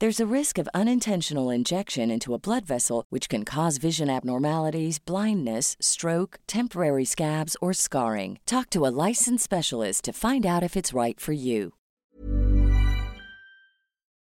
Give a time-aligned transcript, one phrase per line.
[0.00, 5.00] There's a risk of unintentional injection into a blood vessel, which can cause vision abnormalities,
[5.00, 8.38] blindness, stroke, temporary scabs, or scarring.
[8.46, 11.74] Talk to a licensed specialist to find out if it's right for you.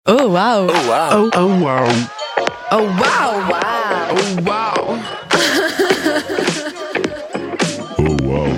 [0.06, 0.66] Oh wow.
[0.66, 1.10] Oh wow.
[1.12, 1.88] Oh, oh wow.
[2.70, 3.50] Oh wow.
[4.46, 5.02] Wow.
[7.98, 8.48] Oh wow.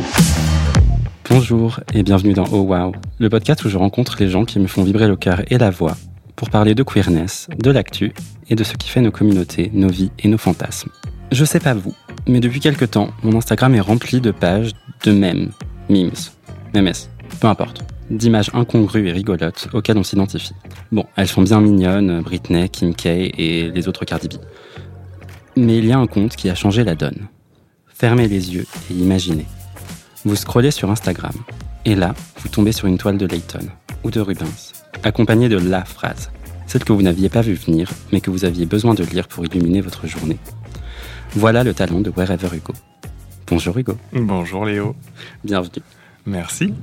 [1.29, 4.67] Bonjour et bienvenue dans Oh Wow, le podcast où je rencontre les gens qui me
[4.67, 5.97] font vibrer le cœur et la voix
[6.39, 8.13] pour parler de queerness, de l'actu
[8.49, 10.91] et de ce qui fait nos communautés, nos vies et nos fantasmes.
[11.33, 11.93] Je sais pas vous,
[12.29, 14.71] mais depuis quelques temps, mon Instagram est rempli de pages
[15.03, 15.51] de mèmes,
[15.91, 16.13] memes,
[16.75, 16.93] memes,
[17.41, 20.55] peu importe, d'images incongrues et rigolotes auxquelles on s'identifie.
[20.93, 24.35] Bon, elles sont bien mignonnes, Britney, Kim K et les autres Cardi B.
[25.57, 27.27] Mais il y a un compte qui a changé la donne.
[27.89, 29.47] Fermez les yeux et imaginez.
[30.25, 31.35] Vous scrollez sur Instagram,
[31.85, 33.67] et là, vous tombez sur une toile de Layton
[34.05, 36.31] ou de Rubens, accompagnée de la phrase,
[36.67, 39.45] celle que vous n'aviez pas vu venir, mais que vous aviez besoin de lire pour
[39.45, 40.39] illuminer votre journée.
[41.35, 42.73] Voilà le talent de Wherever Hugo.
[43.47, 44.95] Bonjour Hugo, Bonjour Léo.
[45.45, 45.83] bienvenue.
[46.27, 46.75] Merci.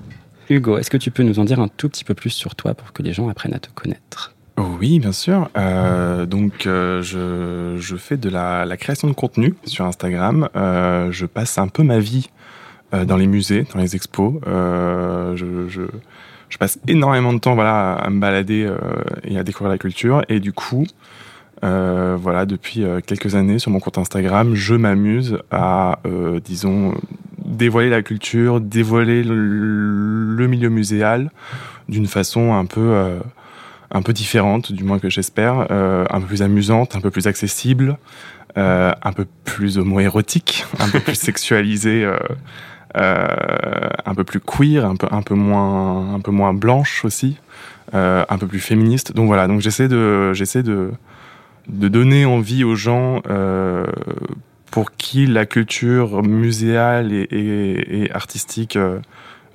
[0.49, 2.73] Hugo, est-ce que tu peux nous en dire un tout petit peu plus sur toi
[2.73, 4.33] pour que les gens apprennent à te connaître?
[4.57, 5.49] Oui, bien sûr.
[5.57, 10.47] Euh, donc, euh, je, je fais de la, la création de contenu sur Instagram.
[10.55, 12.29] Euh, je passe un peu ma vie
[13.05, 14.35] dans les musées, dans les expos.
[14.45, 15.81] Je, je,
[16.49, 18.77] je passe énormément de temps voilà, à me balader euh,
[19.23, 20.23] et à découvrir la culture.
[20.29, 20.85] Et du coup,
[21.63, 25.99] euh, voilà, depuis euh, quelques années sur mon compte Instagram, je m'amuse à,
[26.43, 26.93] disons,
[27.43, 31.31] dévoiler la culture, dévoiler le, milieu muséal
[31.89, 33.19] d'une façon un peu,
[33.91, 37.97] un peu différente, du moins que j'espère, un peu plus amusante, un peu plus accessible,
[38.55, 42.07] un peu plus homo-érotique, un peu plus sexualisée,
[42.95, 47.37] un peu plus queer, un peu, un peu moins, un peu moins blanche aussi,
[47.93, 49.13] euh, un peu plus féministe.
[49.13, 50.91] Donc voilà, donc j'essaie de, j'essaie de,
[51.67, 53.85] de donner envie aux gens euh,
[54.71, 58.99] pour qui la culture muséale et, artistique, euh,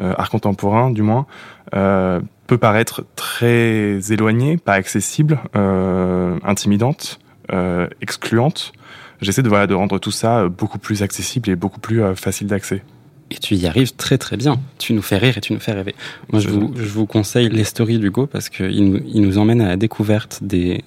[0.00, 1.26] euh, art contemporain du moins,
[1.74, 7.20] euh, peut paraître très éloignée, pas accessible, euh, intimidante,
[7.52, 8.72] euh, excluante.
[9.20, 12.14] J'essaie de, voilà, de rendre tout ça euh, beaucoup plus accessible et beaucoup plus euh,
[12.14, 12.82] facile d'accès.
[13.30, 14.60] Et tu y arrives très très bien.
[14.78, 15.94] Tu nous fais rire et tu nous fais rêver.
[16.32, 19.60] Moi, je vous, je vous conseille les stories d'Hugo parce qu'il nous, il nous emmène
[19.60, 20.82] à la découverte des,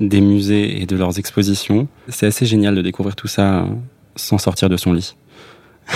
[0.00, 1.88] des musées et de leurs expositions.
[2.08, 3.64] C'est assez génial de découvrir tout ça euh,
[4.14, 5.16] sans sortir de son lit.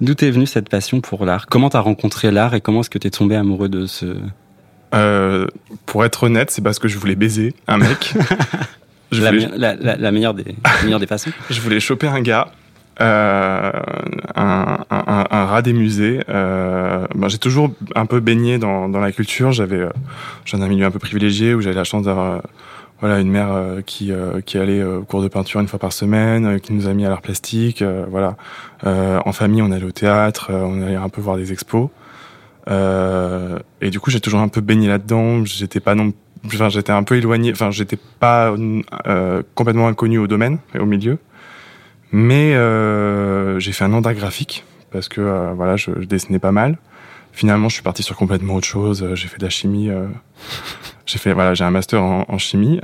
[0.00, 1.46] D'où t'es venue cette passion pour l'art?
[1.46, 4.16] Comment t'as rencontré l'art et comment est-ce que t'es tombé amoureux de ce...
[4.94, 5.46] Euh,
[5.86, 8.14] pour être honnête, c'est parce que je voulais baiser un mec.
[9.12, 11.80] je, la, voulais, me- la- la- la meilleure des, la meilleure des façons je voulais
[11.80, 12.52] choper un gars,
[13.00, 13.70] euh,
[14.34, 16.20] un, un, un- rat des musées.
[16.28, 19.52] Euh, ben, j'ai toujours un peu baigné dans, dans la culture.
[19.52, 19.90] J'avais, euh,
[20.44, 22.38] j'ai un milieu un peu privilégié où j'avais la chance d'avoir euh,
[23.00, 23.48] voilà une mère
[23.86, 24.10] qui
[24.44, 27.08] qui allait au cours de peinture une fois par semaine, qui nous a mis à
[27.08, 27.84] l'art plastique.
[28.10, 28.36] voilà,
[28.84, 31.90] en famille, on allait au théâtre, on allait un peu voir des expos.
[32.66, 35.44] Et du coup, j'ai toujours un peu baigné là-dedans.
[35.44, 36.12] J'étais pas non,
[36.44, 37.52] enfin, j'étais un peu éloigné.
[37.52, 38.52] Enfin, j'étais pas
[39.54, 41.18] complètement inconnu au domaine et au milieu.
[42.12, 46.52] Mais euh, j'ai fait un an d'art graphique parce que euh, voilà, je, dessinais pas
[46.52, 46.78] mal.
[47.32, 49.02] Finalement, je suis parti sur complètement autre chose.
[49.02, 49.90] Euh, J'ai fait de la chimie.
[51.06, 52.80] j'ai fait voilà, j'ai un master en, chimie,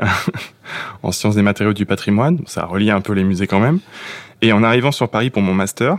[1.03, 2.41] en sciences des matériaux du patrimoine.
[2.47, 3.81] Ça relie un peu les musées quand même.
[4.43, 5.97] Et en arrivant sur Paris pour mon master,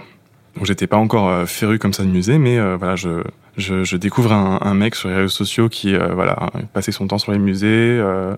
[0.56, 3.24] donc j'étais pas encore féru comme ça de musée, mais voilà, je
[3.58, 7.32] je, découvre un, mec sur les réseaux sociaux qui euh, voilà passait son temps sur
[7.32, 8.36] les musées, euh,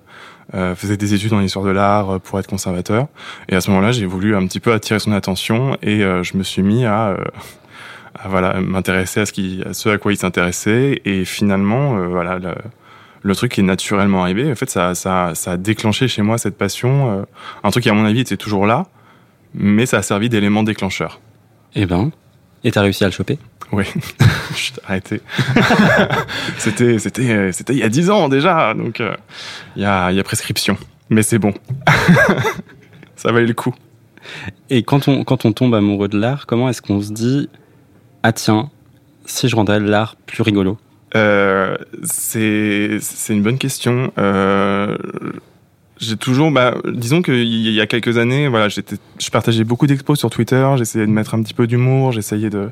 [0.53, 3.07] euh, faisait des études en histoire de l'art pour être conservateur.
[3.49, 6.43] Et à ce moment-là, j'ai voulu un petit peu attirer son attention et je me
[6.43, 7.17] suis mis à,
[8.25, 11.01] voilà m'intéresser à ce à quoi il s'intéressait.
[11.05, 12.39] Et finalement, voilà.
[13.23, 16.57] Le, truc qui est naturellement arrivé, en fait, ça, ça, a déclenché chez moi cette
[16.57, 17.25] passion,
[17.63, 18.85] un truc qui à mon avis était toujours là,
[19.53, 21.19] mais ça a servi d'élément déclencheur.
[21.75, 22.11] Eh ben,
[22.63, 23.37] et t'as réussi à le choper?
[23.71, 23.85] Oui,
[24.87, 25.21] arrêtez.
[26.57, 29.15] c'était, c'était, c'était il y a dix ans déjà, donc euh,
[29.75, 30.77] il y, a, y a prescription.
[31.09, 31.53] Mais c'est bon.
[33.15, 33.73] Ça valait le coup.
[34.69, 37.49] Et quand on, quand on tombe amoureux de l'art, comment est-ce qu'on se dit
[38.23, 38.69] Ah tiens,
[39.25, 40.77] si je rendrais l'art plus rigolo?
[41.15, 44.11] Euh, c'est, c'est une bonne question.
[44.17, 44.97] Euh,
[45.99, 50.19] j'ai toujours, bah, disons qu'il y a quelques années, voilà, j'étais, je partageais beaucoup d'expos
[50.19, 52.69] sur Twitter, j'essayais de mettre un petit peu d'humour, j'essayais de,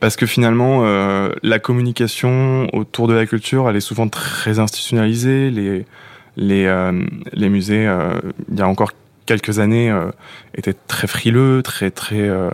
[0.00, 5.50] parce que finalement, euh, la communication autour de la culture, elle est souvent très institutionnalisée.
[5.50, 5.84] Les,
[6.36, 8.18] les, euh, les musées, euh,
[8.50, 8.92] il y a encore
[9.26, 10.10] quelques années, euh,
[10.54, 12.50] étaient très frileux, très, très, euh,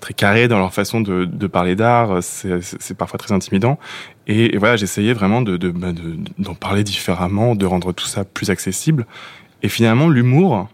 [0.00, 2.22] très carrés dans leur façon de, de parler d'art.
[2.22, 3.78] C'est parfois très intimidant.
[4.26, 5.88] Et, voilà, j'essayais vraiment de, de, bah,
[6.38, 9.04] d'en parler différemment, de rendre tout ça plus accessible.
[9.62, 10.68] Et finalement, l'humour,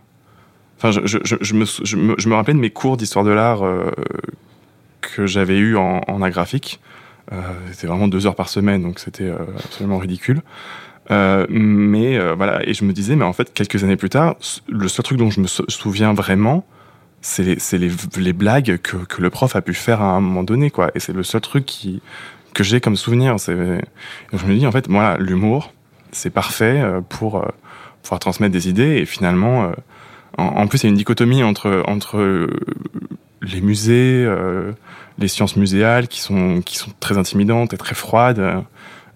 [0.77, 3.31] enfin, je, je, je, me, je, me, je me rappelais de mes cours d'histoire de
[3.31, 3.91] l'art euh,
[5.01, 6.81] que j'avais eu en, en art graphique.
[7.33, 7.37] Euh,
[7.71, 10.43] c'était vraiment deux heures par semaine, donc c'était euh, absolument ridicule.
[11.11, 14.37] Euh, mais voilà, et je me disais, mais en fait, quelques années plus tard,
[14.69, 16.65] le seul truc dont je me souviens vraiment,
[17.21, 20.91] c'est les, blagues que, le prof a pu faire à un moment donné, quoi.
[20.95, 21.71] Et c'est le seul truc
[22.55, 23.37] que j'ai comme souvenir.
[23.39, 25.73] Je me dis, en fait, moi, l'humour,
[26.13, 27.45] c'est parfait pour
[28.03, 28.99] pouvoir transmettre des idées.
[28.99, 29.73] Et finalement,
[30.39, 31.85] en, plus, il y a une dichotomie entre
[33.43, 34.73] les musées, euh,
[35.19, 38.65] les sciences muséales qui sont, qui sont très intimidantes et très froides,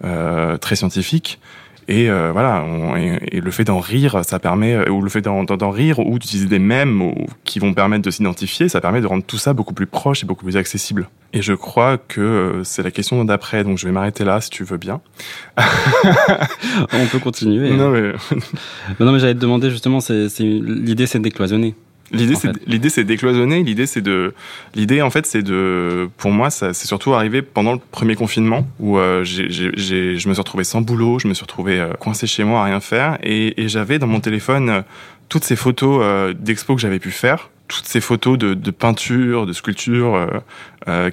[0.05, 1.41] euh, très scientifiques.
[1.87, 5.21] Et euh, voilà, on, et, et, le fait d'en rire, ça permet, ou le fait
[5.21, 9.07] d'en rire, ou d'utiliser des mèmes ou, qui vont permettre de s'identifier, ça permet de
[9.07, 11.11] rendre tout ça beaucoup plus proche et beaucoup plus accessible.
[11.35, 14.65] Et je crois que c'est la question d'après, donc je vais m'arrêter là si tu
[14.65, 15.03] veux bien.
[15.59, 17.71] on peut continuer.
[17.71, 18.13] Non mais,
[19.01, 21.75] non, mais j'allais te demander justement, c'est l'idée c'est de décloisonner.
[22.15, 23.63] L'idée, c'est l'idée, c'est décloisonner.
[23.63, 24.35] L'idée, c'est de,
[24.75, 28.67] l'idée, en fait, c'est de, pour moi, ça, c'est surtout arrivé pendant le premier confinement
[28.81, 31.93] où euh, j'ai, j'ai, je me suis retrouvé sans boulot, je me suis retrouvé euh,
[31.95, 34.83] coincé chez moi à rien faire, et, et j'avais dans mon téléphone euh,
[35.29, 39.47] toutes ces photos euh, d'expos que j'avais pu faire, toutes ces photos de, de peinture,
[39.47, 40.43] de sculpture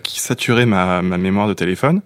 [0.04, 2.02] qui saturaient ma, ma mémoire de téléphone.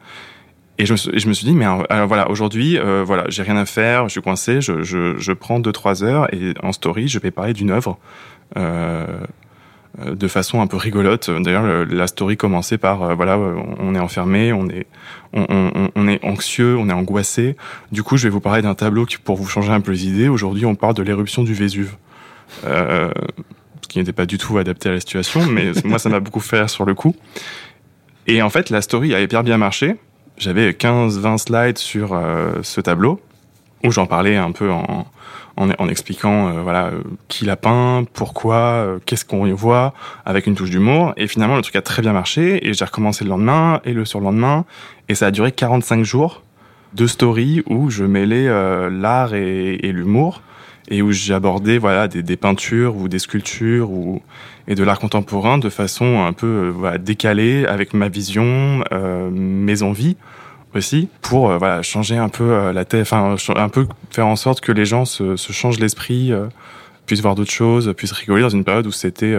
[0.77, 3.44] Et je, me suis, je me suis dit, mais alors voilà, aujourd'hui, euh, voilà, j'ai
[3.44, 6.74] rien à faire, je suis coincé, je, je, je prends deux trois heures et en
[6.74, 7.97] story, je vais parler d'une œuvre
[8.56, 11.30] de façon un peu rigolote.
[11.30, 14.88] D'ailleurs, la story commençait par euh, voilà, on est enfermé, on est,
[15.34, 17.56] on, on, on, est anxieux, on est angoissé.
[17.92, 20.07] Du coup, je vais vous parler d'un tableau qui, pour vous changer un peu les
[20.07, 21.96] idées, aujourd'hui, on parle de l'éruption du Vésuve.
[22.66, 23.12] Euh,
[23.81, 26.40] ce qui n'était pas du tout adapté à la situation, mais moi, ça m'a beaucoup
[26.40, 27.16] fait sur le coup.
[28.28, 29.96] Et en fait, la story a hyper bien marché.
[30.38, 33.22] J'avais 15-20 slides sur euh, ce tableau
[33.84, 35.06] où j'en parlais un peu en,
[35.57, 36.92] en, en expliquant euh, voilà
[37.28, 39.94] qui l'a peint, pourquoi, euh, qu'est-ce qu'on y voit,
[40.25, 41.13] avec une touche d'humour.
[41.18, 44.06] Et finalement, le truc a très bien marché et j'ai recommencé le lendemain et le
[44.06, 44.66] surlendemain
[45.10, 46.44] et ça a duré 45 jours
[46.94, 50.42] de story où je mêlais euh, l'art et, et l'humour
[50.88, 54.21] et où j'abordais voilà des, des, peintures ou des sculptures ou
[54.68, 59.30] et de l'art contemporain de façon un peu euh, voilà, décalée avec ma vision, euh,
[59.31, 60.18] mes envies
[60.76, 64.36] aussi pour euh, voilà changer un peu euh, la tête, enfin un peu faire en
[64.36, 66.48] sorte que les gens se, se changent l'esprit, euh,
[67.06, 69.36] puissent voir d'autres choses, puissent rigoler dans une période où c'était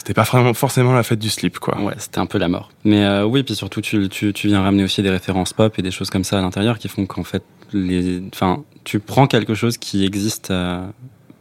[0.00, 1.78] c'était pas vraiment forcément la fête du slip quoi.
[1.78, 2.70] Ouais, c'était un peu la mort.
[2.84, 5.82] Mais euh, oui, puis surtout tu, tu, tu viens ramener aussi des références pop et
[5.82, 7.42] des choses comme ça à l'intérieur qui font qu'en fait
[7.74, 10.80] les enfin tu prends quelque chose qui existe euh,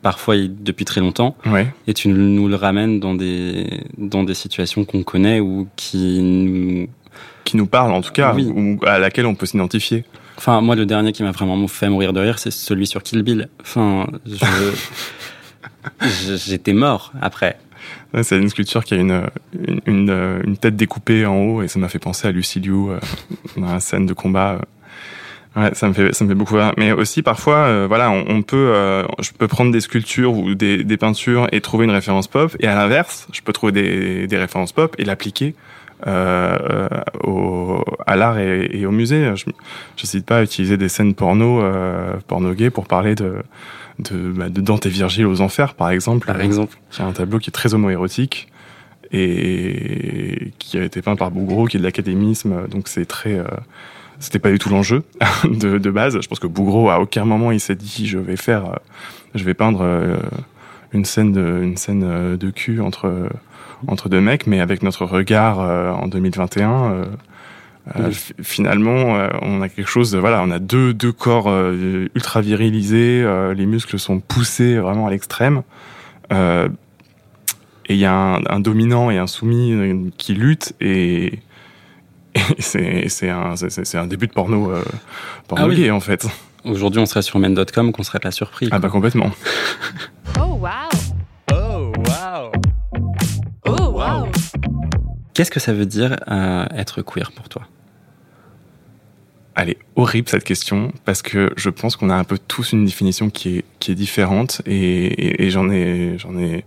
[0.02, 1.74] parfois depuis très longtemps ouais.
[1.88, 6.88] et tu nous le ramènes dans des dans des situations qu'on connaît ou qui nous
[7.50, 8.46] qui nous parle en tout cas oui.
[8.46, 10.06] ou à laquelle on peut s'identifier.
[10.38, 13.24] Enfin moi le dernier qui m'a vraiment fait mourir de rire c'est celui sur Kill
[13.24, 13.50] Bill.
[13.62, 14.46] Enfin je
[16.38, 17.58] j'étais mort après.
[18.14, 19.24] Ouais, c'est une sculpture qui a une,
[19.68, 22.90] une, une, une, tête découpée en haut et ça m'a fait penser à Lucy Liu
[22.90, 23.00] euh,
[23.58, 24.60] dans la scène de combat.
[25.56, 26.74] Ouais, ça me fait ça me fait beaucoup rire.
[26.78, 30.54] Mais aussi parfois, euh, voilà, on, on peut, euh, je peux prendre des sculptures ou
[30.54, 32.56] des, des, peintures et trouver une référence pop.
[32.60, 35.56] Et à l'inverse, je peux trouver des, des références pop et l'appliquer
[36.08, 36.88] euh,
[37.24, 39.34] au, à l'art et, et, au musée.
[39.36, 39.46] Je
[40.02, 43.36] n'hésite pas à utiliser des scènes porno, euh, porno gay pour parler de,
[44.00, 46.28] de, bah, de Dante et Virgile aux enfers, par exemple.
[46.28, 46.78] Par exemple.
[46.90, 48.48] Qui a un tableau qui est très homoérotique
[49.12, 52.68] et qui a été peint par Bougro, qui est de l'académisme.
[52.70, 53.44] Donc c'est très,
[54.20, 55.04] c'était pas du tout l'enjeu
[55.44, 56.22] de, de, base.
[56.22, 58.80] Je pense que Bougro à aucun moment il s'est dit je vais faire,
[59.34, 59.84] je vais peindre
[60.94, 63.30] une scène de, une scène de cul entre
[63.88, 67.06] entre deux mecs, mais avec notre regard en 2021
[67.98, 72.42] euh, finalement, euh, on a quelque chose, voilà, on a deux, deux corps euh, ultra
[72.42, 75.64] virilisés, les muscles sont poussés vraiment à l'extrême.
[76.32, 76.68] et
[77.90, 81.40] il y a un, dominant et un soumis qui luttent et,
[82.60, 83.56] c'est un,
[83.94, 84.72] un, début de porno,
[85.48, 86.28] porno ah gay en fait.
[86.66, 88.68] Aujourd'hui, on serait sur men.com, qu'on serait pas surpris.
[88.72, 89.32] Ah bah complètement.
[90.40, 90.99] oh wow.
[95.34, 96.18] Qu'est-ce que ça veut dire
[96.76, 97.64] être queer pour toi?
[99.62, 102.86] Elle est horrible cette question parce que je pense qu'on a un peu tous une
[102.86, 106.64] définition qui est qui est différente et, et, j'en ai j'en ai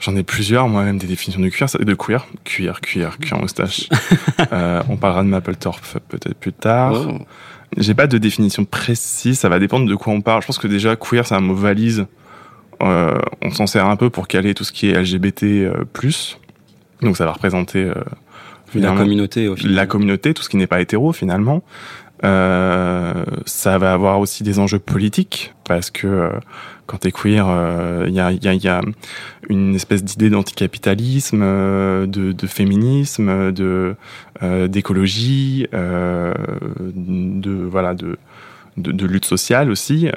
[0.00, 3.88] j'en ai plusieurs moi-même des définitions de queer de queer cuir cuir cuir moustache.
[4.52, 6.92] Euh, on parlera de Mapplethorpe peut-être plus tard.
[6.94, 7.18] Oh.
[7.76, 10.42] j'ai pas de définition précise ça va dépendre de quoi on parle.
[10.42, 12.06] Je pense que déjà queer c'est un mot valise.
[12.82, 16.38] Euh, on s'en sert un peu pour caler tout ce qui est LGBT euh, plus
[17.02, 17.94] donc ça va représenter euh,
[18.74, 21.62] la communauté, au la communauté, tout ce qui n'est pas hétéro finalement.
[22.24, 26.30] Euh, ça va avoir aussi des enjeux politiques parce que euh,
[26.86, 28.80] quand t'es queer, il euh, y, a, y, a, y, a,
[29.50, 33.96] une espèce d'idée d'anticapitalisme, de, de, féminisme, de
[34.40, 36.32] d'écologie, de
[37.70, 38.18] voilà de,
[38.76, 40.08] de, de lutte sociale aussi.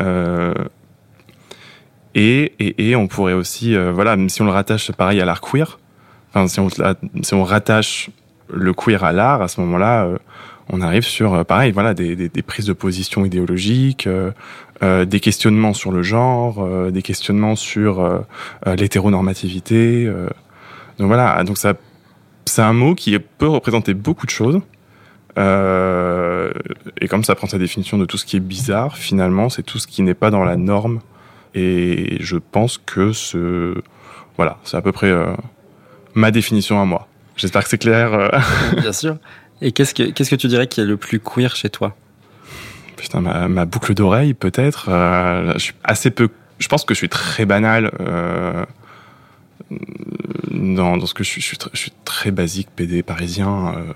[2.15, 5.41] Et, et, et, on pourrait aussi, voilà, même si on le rattache pareil à l'art
[5.41, 5.79] queer,
[6.47, 8.09] si on, rattache
[8.53, 10.09] le queer à l'art, à ce moment-là,
[10.69, 14.31] on arrive sur, euh, pareil, voilà, des, prises de position idéologiques, euh,
[14.83, 18.23] euh des questionnements sur le genre, euh, des questionnements sur
[18.65, 20.05] l'hétéronormativité.
[20.97, 21.73] donc voilà, donc ça,
[22.45, 24.61] c'est un mot qui peut représenter beaucoup de choses.
[25.37, 29.79] et comme ça prend sa définition de tout ce qui est bizarre, finalement, c'est tout
[29.79, 30.99] ce qui n'est pas dans la norme.
[31.55, 33.73] Et je pense que ce,
[34.37, 35.11] voilà, c'est à peu près
[36.13, 37.07] ma définition à moi.
[37.35, 38.31] J'espère que c'est clair.
[38.77, 39.17] Bien sûr.
[39.61, 41.95] Et qu'est-ce que, qu'est-ce que tu dirais qui est le plus queer chez toi?
[42.95, 44.89] Putain, ma, ma boucle d'oreille, peut-être.
[44.89, 46.29] Euh, je suis assez peu.
[46.59, 48.65] Je pense que je suis très banal euh,
[50.51, 51.41] dans, dans, ce que je suis.
[51.41, 53.73] Je suis, très, je suis très basique, PD parisien.
[53.75, 53.93] Euh,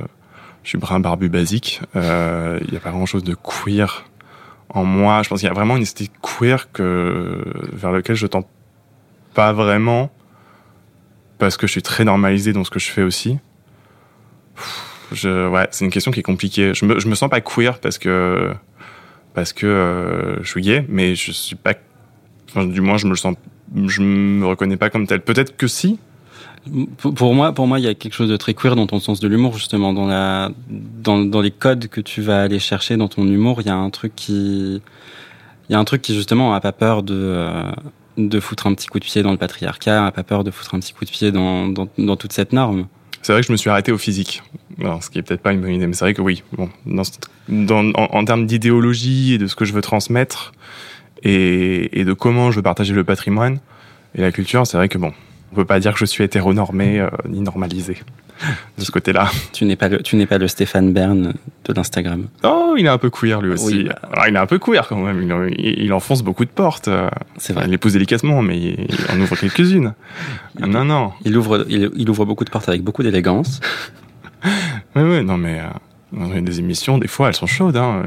[0.64, 1.82] je suis brun barbu basique.
[1.96, 4.06] Il euh, n'y a pas grand-chose de queer
[4.70, 5.22] en moi.
[5.24, 7.44] Je pense qu'il y a vraiment une esthétique queer que
[7.74, 8.48] vers lequel je tends
[9.34, 10.12] pas vraiment
[11.44, 13.38] parce que je suis très normalisé dans ce que je fais aussi.
[15.12, 16.74] Ouais, c'est une question qui est compliquée.
[16.74, 18.54] Je me, je me sens pas queer parce que
[19.34, 21.74] parce que euh, je suis gay, mais je suis pas.
[22.56, 23.36] Du moins, je me sens,
[23.76, 25.20] je me reconnais pas comme tel.
[25.20, 26.00] Peut-être que si.
[27.02, 29.20] Pour moi, pour moi, il y a quelque chose de très queer dans ton sens
[29.20, 33.10] de l'humour, justement, dans la, dans, dans les codes que tu vas aller chercher dans
[33.10, 33.60] ton humour.
[33.60, 34.82] Il y a un truc qui,
[35.68, 37.14] il y a un truc qui justement a pas peur de.
[37.14, 37.72] Euh,
[38.18, 40.80] de foutre un petit coup de pied dans le patriarcat, pas peur de foutre un
[40.80, 42.88] petit coup de pied dans, dans, toute cette norme.
[43.22, 44.44] C'est vrai que je me suis arrêté au physique.
[44.80, 46.44] Alors, ce qui est peut-être pas une bonne idée, mais c'est vrai que oui.
[46.54, 46.70] Bon,
[47.96, 50.54] en, termes d'idéologie et de ce que je veux transmettre
[51.24, 53.60] et, et, de comment je veux partager le patrimoine
[54.16, 55.14] et la culture, c'est vrai que bon,
[55.54, 57.98] on peut pas dire que je suis hétéronormé euh, ni normalisé
[58.80, 59.30] de ce côté-là.
[59.52, 61.32] Tu n'es pas le, tu n'es pas le Stéphane Bern
[61.66, 62.28] de l'Instagram.
[62.44, 63.84] Oh, il est un peu queer lui aussi.
[63.84, 64.00] Bah.
[64.12, 65.22] Alors, il est un peu queer quand même.
[65.22, 66.90] Il, il enfonce beaucoup de portes.
[67.38, 67.66] C'est vrai.
[67.66, 69.94] Il les pousse délicatement, mais il, en ouvre quelques-unes.
[70.60, 71.12] non, non.
[71.24, 73.62] Il ouvre, il, ouvre beaucoup de portes avec beaucoup d'élégance.
[74.96, 75.66] oui, oui, non, mais euh,
[76.12, 77.78] dans des émissions, des fois, elles sont chaudes.
[77.78, 78.04] Hein.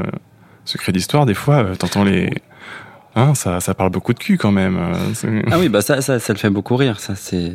[0.65, 2.29] Secret d'histoire, des fois, euh, t'entends les.
[3.17, 4.79] Hein, ça, ça parle beaucoup de cul quand même.
[5.51, 7.01] Ah oui, bah ça, ça, ça le fait beaucoup rire.
[7.01, 7.55] Ça, c'est.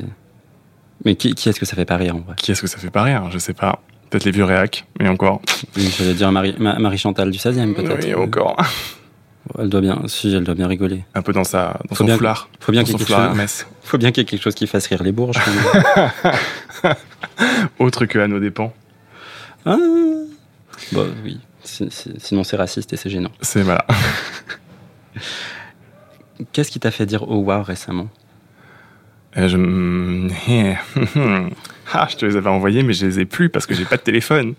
[1.06, 2.36] Mais qui, qui est-ce que ça fait pas rire en vrai?
[2.36, 3.30] Qui est-ce que ça fait pas rire?
[3.32, 3.82] Je sais pas.
[4.10, 5.41] Peut-être les vieux réacs, mais encore.
[5.75, 8.06] J'allais dire Marie, Marie Chantal du 16e peut-être.
[8.06, 8.58] Oui, encore.
[9.58, 11.03] Elle doit bien, si elle doit bien rigoler.
[11.15, 12.50] Un peu dans sa, dans son foulard.
[12.60, 13.65] Faut bien qu'il y ait quelque chose.
[13.84, 15.38] Faut bien qu'il y ait quelque chose qui fasse rire les bourges.
[17.80, 18.74] Autre que à nos dépens.
[19.65, 19.77] Ah.
[20.91, 21.39] Bon, oui.
[21.63, 23.32] Sinon c'est raciste et c'est gênant.
[23.41, 23.86] C'est voilà.
[26.51, 28.10] Qu'est-ce qui t'a fait dire oh wow récemment?
[29.38, 29.57] Euh, je...
[31.93, 33.98] ah, je te les avais envoyés, mais je les ai plus parce que j'ai pas
[33.98, 34.55] de téléphone.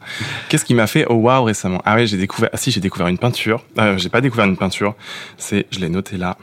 [0.48, 1.82] Qu'est-ce qui m'a fait oh wow récemment?
[1.84, 2.50] Ah oui, j'ai découvert.
[2.52, 3.64] Ah si, j'ai découvert une peinture.
[3.78, 4.94] Euh, j'ai pas découvert une peinture.
[5.36, 6.36] C'est, je l'ai noté là.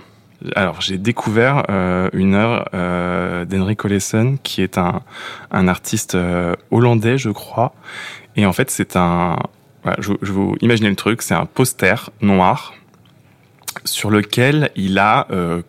[0.55, 5.01] Alors, j'ai découvert euh, une œuvre euh, d'Henrik Olessen, qui est un,
[5.51, 7.74] un artiste euh, hollandais, je crois.
[8.36, 9.38] Et en fait, c'est un.
[9.98, 11.22] Je vous imaginez le truc.
[11.22, 12.74] C'est un poster noir
[13.85, 15.27] sur lequel il a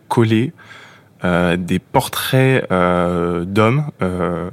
[0.08, 0.52] collé
[1.22, 4.48] euh, des portraits euh, d'hommes, euh,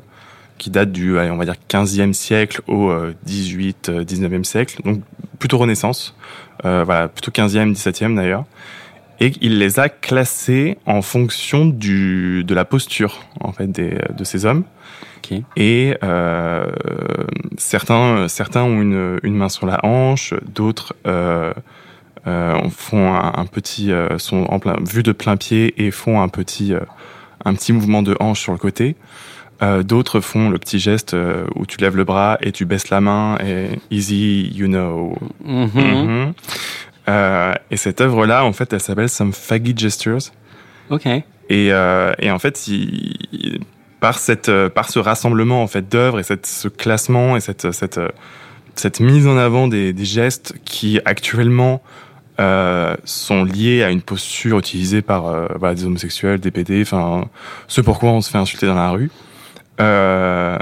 [0.57, 2.91] qui date du, on va dire, 15e siècle au
[3.23, 5.01] 18, 19e siècle, donc
[5.39, 6.13] plutôt Renaissance,
[6.63, 8.43] voilà, plutôt 15e, 17e d'ailleurs.
[9.19, 14.23] Et il les a classés en fonction du, de la posture, en fait, des, de
[14.23, 14.63] ces hommes.
[15.55, 16.71] Et euh,
[17.57, 21.53] certains, certains ont une, une, main sur la hanche, d'autres euh,
[22.25, 26.27] euh, font un, petit, euh, sont en plein, vus de plein pied et font un
[26.29, 26.79] petit, euh,
[27.45, 28.95] un petit mouvement de hanche sur le côté.
[29.83, 31.15] D'autres font le petit geste
[31.55, 35.17] où tu lèves le bras et tu baisses la main et easy, you know.
[35.43, 36.33] Mm-hmm.
[37.07, 37.55] Mm-hmm.
[37.71, 40.31] et cette œuvre-là, en fait, elle s'appelle Some Faggy Gestures.
[40.91, 41.07] Ok.
[41.49, 43.59] Et, et en fait, il,
[43.99, 47.99] par cette par ce rassemblement en fait d'œuvres et cette, ce classement et cette cette
[48.75, 51.81] cette mise en avant des, des gestes qui actuellement
[52.39, 57.25] euh, sont liés à une posture utilisée par euh, des homosexuels, des PD, enfin
[57.67, 59.09] ce pourquoi on se fait insulter dans la rue.
[59.79, 60.57] Euh,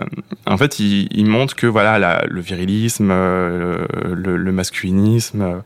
[0.46, 5.62] en fait, il, il, montre que voilà le virilisme, le, masculinisme,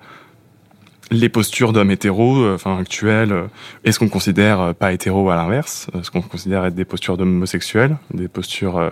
[1.12, 3.48] les postures d'hommes hétéros, enfin actuelles, euh,
[3.84, 8.28] est-ce qu'on considère pas hétéro à l'inverse Est-ce qu'on considère être des postures d'homosexuels, des
[8.28, 8.89] postures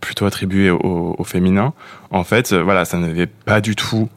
[0.00, 1.72] plutôt attribuées au, féminin
[2.10, 4.08] En fait, voilà, ça n'avait pas du tout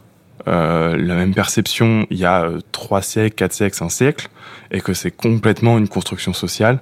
[0.45, 4.29] la même perception il y a trois siècles, quatre siècles, un siècle,
[4.71, 6.79] et que c'est complètement une construction sociale.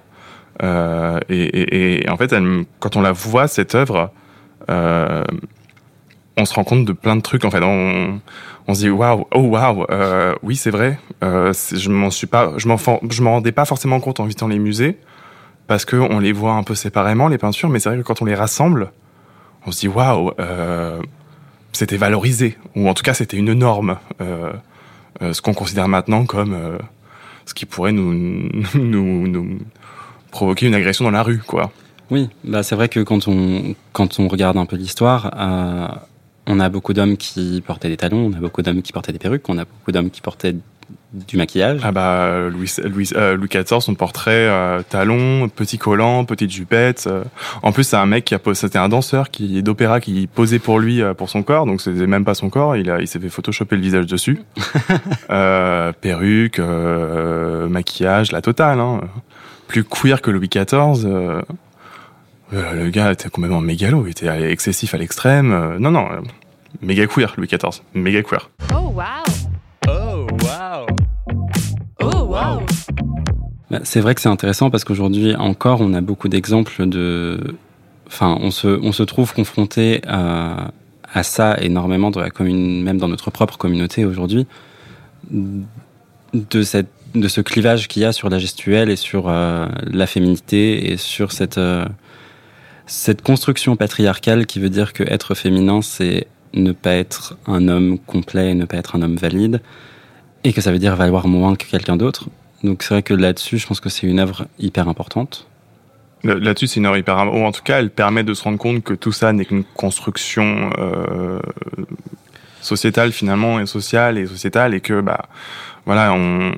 [0.63, 2.33] Euh, et, en fait,
[2.79, 4.11] quand on la voit cette œuvre,
[4.69, 5.23] euh,
[6.37, 7.45] on se rend compte de plein de trucs.
[7.45, 8.19] En fait, on,
[8.73, 10.99] se dit waouh, oh waouh, euh, oui c'est vrai.
[11.23, 12.77] Euh, je m'en suis pas, je m'en,
[13.09, 14.97] je m'en rendais pas forcément compte en visitant les musées
[15.67, 18.21] parce que on les voit un peu séparément les peintures, mais c'est vrai que quand
[18.21, 18.91] on les rassemble,
[19.65, 21.01] on se dit waouh, euh,
[21.73, 23.97] c'était valorisé ou en tout cas c'était une norme.
[24.21, 24.51] Euh,
[25.21, 26.77] euh, ce qu'on considère maintenant comme euh,
[27.45, 28.13] ce qui pourrait nous,
[28.75, 29.59] nous,
[30.31, 31.71] provoquer une agression dans la rue, quoi.
[32.09, 35.31] Oui, bah c'est vrai que quand on quand on regarde un peu l'histoire,
[36.45, 39.19] on a beaucoup d'hommes qui portaient des talons, on a beaucoup d'hommes qui portaient des
[39.19, 40.55] perruques, on a beaucoup d'hommes qui portaient
[41.13, 41.81] du maquillage.
[41.83, 47.05] Ah bah Louis Louis euh, Louis XIV son portrait euh, talons, petit collant, petite jupette.
[47.07, 47.23] Euh.
[47.63, 50.79] En plus c'est un mec qui a c'était un danseur qui d'opéra qui posait pour
[50.79, 53.19] lui euh, pour son corps donc c'était même pas son corps, il a il s'est
[53.19, 54.39] fait photoshopper le visage dessus.
[56.01, 56.59] perruque,
[57.69, 59.01] maquillage, la totale hein.
[59.67, 61.05] Plus queer que Louis XIV
[62.53, 65.51] euh, le gars était complètement mégalo, il était excessif à l'extrême.
[65.51, 66.07] Euh, non, non,
[66.81, 68.49] méga queer, Louis XIV, méga queer.
[68.73, 69.36] Oh wow
[73.83, 77.55] C'est vrai que c'est intéressant parce qu'aujourd'hui encore, on a beaucoup d'exemples de...
[78.07, 80.71] Enfin, on se, on se trouve confronté à,
[81.23, 84.45] ça énormément dans la commune, même dans notre propre communauté aujourd'hui,
[85.31, 90.05] de cette de ce clivage qu'il y a sur la gestuelle et sur euh, la
[90.07, 91.85] féminité et sur cette euh,
[92.85, 97.99] cette construction patriarcale qui veut dire que être féminin, c'est ne pas être un homme
[97.99, 99.61] complet, ne pas être un homme valide,
[100.43, 102.29] et que ça veut dire valoir moins que quelqu'un d'autre.
[102.63, 105.47] Donc c'est vrai que là-dessus, je pense que c'est une œuvre hyper importante.
[106.23, 107.41] Là-dessus, c'est une œuvre hyper importante.
[107.41, 109.63] Ou en tout cas, elle permet de se rendre compte que tout ça n'est qu'une
[109.63, 111.39] construction euh,
[112.61, 115.25] sociétale finalement, et sociale et sociétale, et que bah
[115.85, 116.53] voilà, on,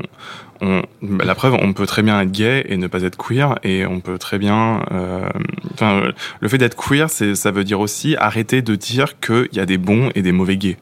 [0.62, 3.86] bah, la preuve, on peut très bien être gay et ne pas être queer, et
[3.86, 4.84] on peut très bien.
[4.92, 5.30] Euh,
[5.74, 9.66] enfin, le fait d'être queer, ça veut dire aussi arrêter de dire qu'il y a
[9.66, 10.78] des bons et des mauvais gays.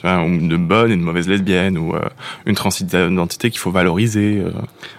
[0.00, 2.00] Tu vois, de bonnes et de mauvaises lesbiennes, ou euh,
[2.46, 4.42] une transidentité qu'il faut valoriser.
[4.42, 4.50] Euh.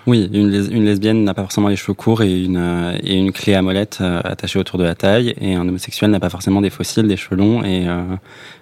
[0.05, 3.31] Oui, une, une lesbienne n'a pas forcément les cheveux courts et une, euh, et une
[3.31, 6.69] clé à molette attachée autour de la taille, et un homosexuel n'a pas forcément des
[6.69, 7.87] fossiles, des cheveux longs et,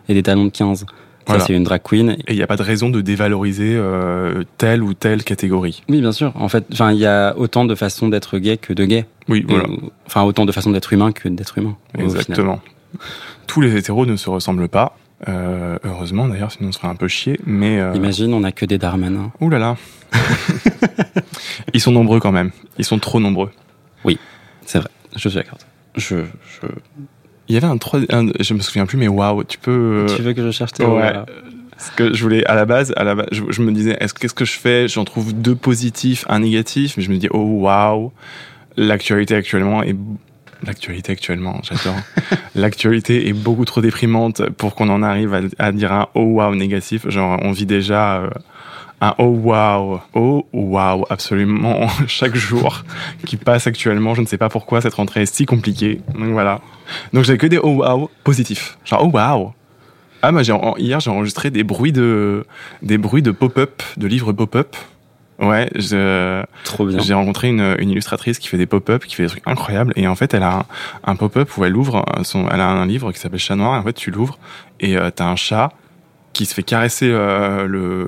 [0.08, 0.86] et des talons de 15.
[1.28, 2.12] Ça, c'est une drag queen.
[2.28, 5.84] Et il n'y a pas de raison de dévaloriser euh, telle ou telle catégorie.
[5.90, 6.32] Oui, bien sûr.
[6.36, 9.06] En fait, il y a autant de façons d'être gay que de gay.
[9.28, 9.66] Oui, voilà.
[10.08, 11.76] Enfin, autant de façons d'être humain que d'être humain.
[11.98, 12.60] Exactement.
[13.46, 14.98] Tous les hétéros ne se ressemblent pas.
[15.28, 17.40] Euh, heureusement d'ailleurs, sinon on serait un peu chier.
[17.46, 17.94] Mais euh...
[17.96, 19.32] imagine, on a que des Darmanins.
[19.42, 19.78] Ouh là là.
[21.74, 22.52] Ils sont nombreux quand même.
[22.78, 23.52] Ils sont trop nombreux.
[24.06, 24.18] Oui,
[24.66, 24.90] c'est vrai.
[25.16, 25.58] Je suis d'accord.
[25.96, 26.68] Je, je,
[27.48, 28.02] il y avait un 3,
[28.40, 30.06] je me souviens plus, mais waouh, tu peux.
[30.16, 31.14] Tu veux que je cherche tes ouais.
[31.78, 34.14] Ce que je voulais à la base, à la base, je, je me disais, est-ce
[34.14, 34.88] qu'est-ce que je fais?
[34.90, 38.12] J'en trouve deux positifs, un négatif, mais je me dis, oh waouh,
[38.76, 39.96] l'actualité actuellement est
[40.64, 42.00] l'actualité actuellement, j'adore.
[42.56, 47.08] l'actualité est beaucoup trop déprimante pour qu'on en arrive à, dire un oh wow négatif.
[47.10, 48.30] Genre, on vit déjà euh,
[49.02, 52.84] un oh wow, oh wow, absolument chaque jour
[53.26, 54.16] qui passe actuellement.
[54.16, 56.02] Je ne sais pas pourquoi cette rentrée est si compliquée.
[56.18, 56.62] Donc voilà.
[57.14, 58.78] Donc j'ai que des oh wow positifs.
[58.86, 59.54] Genre oh wow.
[60.22, 62.46] Ah j'ai hier j'ai enregistré des bruits de
[62.82, 64.76] des bruits de pop-up, de livres pop-up.
[65.40, 67.00] Ouais, je, Trop bien.
[67.00, 69.94] j'ai rencontré une, une illustratrice qui fait des pop-up, qui fait des trucs incroyables.
[69.96, 70.66] Et en fait, elle a un,
[71.06, 73.76] un pop-up où elle ouvre son, elle a un livre qui s'appelle Chat Noir.
[73.76, 74.38] Et en fait, tu l'ouvres
[74.82, 75.72] et euh, t'as un chat
[76.34, 78.08] qui se fait caresser euh, le,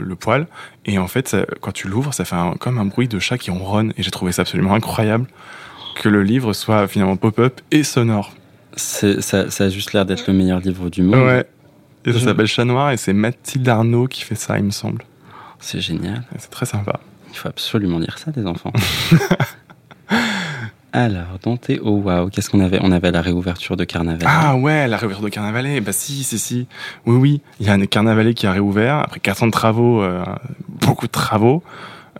[0.00, 0.46] le poil.
[0.86, 3.38] Et en fait, ça- quand tu l'ouvres, ça fait un- comme un bruit de chat
[3.38, 3.92] qui ronronne.
[3.96, 5.26] Et j'ai trouvé ça absolument incroyable
[5.94, 8.32] que le livre soit finalement pop-up et sonore.
[8.76, 11.14] C'est- Ça, ça a juste l'air d'être le meilleur livre du monde.
[11.26, 11.44] Ouais.
[12.04, 14.70] Et ça Je- s'appelle Chat Noir et c'est Mathilde Arnaud qui fait ça, il me
[14.72, 15.02] semble.
[15.60, 16.22] C'est génial.
[16.38, 17.00] C'est très sympa.
[17.30, 18.72] Il faut absolument lire ça, les enfants.
[20.94, 22.78] Alors, dans tes oh wow, qu'est-ce qu'on avait?
[22.80, 24.28] On avait la réouverture de Carnaval.
[24.30, 25.80] Ah ouais, la réouverture de Carnavalet.
[25.80, 26.68] Bah si, si, si.
[27.04, 27.40] Oui, oui.
[27.58, 30.22] Il y a un Carnavalet qui a réouvert après 4 ans de travaux, euh,
[30.68, 31.64] beaucoup de travaux.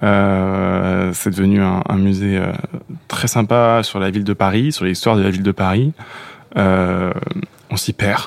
[0.02, 2.50] Euh, c'est devenu un, un musée euh,
[3.06, 5.92] très sympa sur la ville de Paris, sur l'histoire de la ville de Paris.
[6.56, 8.22] On s'y perd,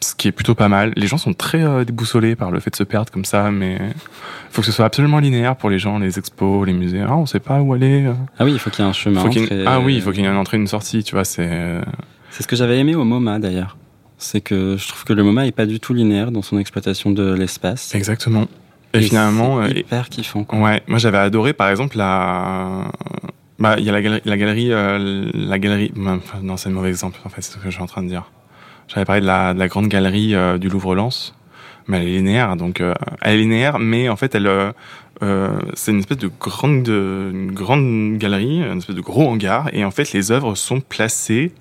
[0.00, 0.92] ce qui est plutôt pas mal.
[0.96, 3.76] Les gens sont très euh, déboussolés par le fait de se perdre comme ça, mais
[3.76, 7.02] il faut que ce soit absolument linéaire pour les gens, les expos, les musées.
[7.06, 8.10] Ah, on sait pas où aller.
[8.38, 9.20] Ah oui, il faut qu'il y ait un chemin.
[9.20, 9.30] Faut
[9.66, 11.02] Ah oui, il faut qu'il y ait une entrée, une sortie.
[11.02, 11.82] Tu vois, c'est euh,
[12.30, 13.76] C'est ce que j'avais aimé au MoMA d'ailleurs.
[14.18, 17.10] C'est que je trouve que le MoMA est pas du tout linéaire dans son exploitation
[17.10, 17.94] de l'espace.
[17.94, 18.46] exactement.
[18.94, 20.44] Et, finalement, c'est euh, hyper kiffant.
[20.44, 20.58] Quoi.
[20.58, 22.90] Ouais, moi j'avais adoré par exemple la.
[23.58, 25.92] Bah, il y a la galerie, la galerie, euh, la galerie.
[25.98, 28.02] enfin, non, c'est le mauvais exemple en fait, c'est ce que je suis en train
[28.02, 28.30] de dire.
[28.88, 31.34] J'avais parlé de la, de la grande galerie euh, du Louvre-Lens,
[31.88, 35.92] mais elle est linéaire, donc euh, elle est linéaire, mais en fait elle, euh, c'est
[35.92, 39.90] une espèce de grande, de, une grande galerie, une espèce de gros hangar, et en
[39.90, 41.52] fait les œuvres sont placées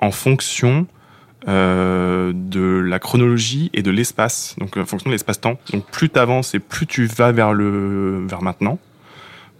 [0.00, 0.86] en fonction
[1.48, 5.58] euh, de la chronologie et de l'espace, donc en fonction de l'espace-temps.
[5.72, 8.78] Donc plus tu avances et plus tu vas vers le vers maintenant,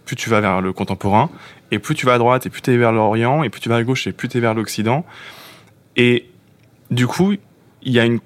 [0.05, 1.29] plus tu vas vers le contemporain,
[1.71, 3.69] et plus tu vas à droite et plus tu es vers l'Orient, et plus tu
[3.69, 5.05] vas à gauche et plus tu es vers l'Occident.
[5.95, 6.25] Et
[6.91, 7.33] du coup,
[7.83, 8.19] il y a une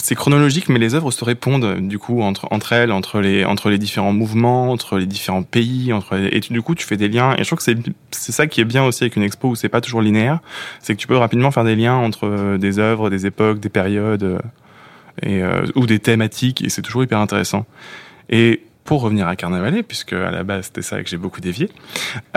[0.00, 3.68] c'est chronologique, mais les œuvres se répondent du coup entre entre elles, entre les entre
[3.68, 7.08] les différents mouvements, entre les différents pays, entre les- et du coup tu fais des
[7.08, 7.34] liens.
[7.36, 7.76] Et je trouve que c'est
[8.12, 10.38] c'est ça qui est bien aussi avec une expo où c'est pas toujours linéaire,
[10.80, 13.70] c'est que tu peux rapidement faire des liens entre euh, des œuvres, des époques, des
[13.70, 14.38] périodes euh,
[15.22, 17.66] et euh, ou des thématiques, et c'est toujours hyper intéressant.
[18.30, 21.68] Et pour revenir à Carnavalet, puisque à la base c'était ça que j'ai beaucoup dévié,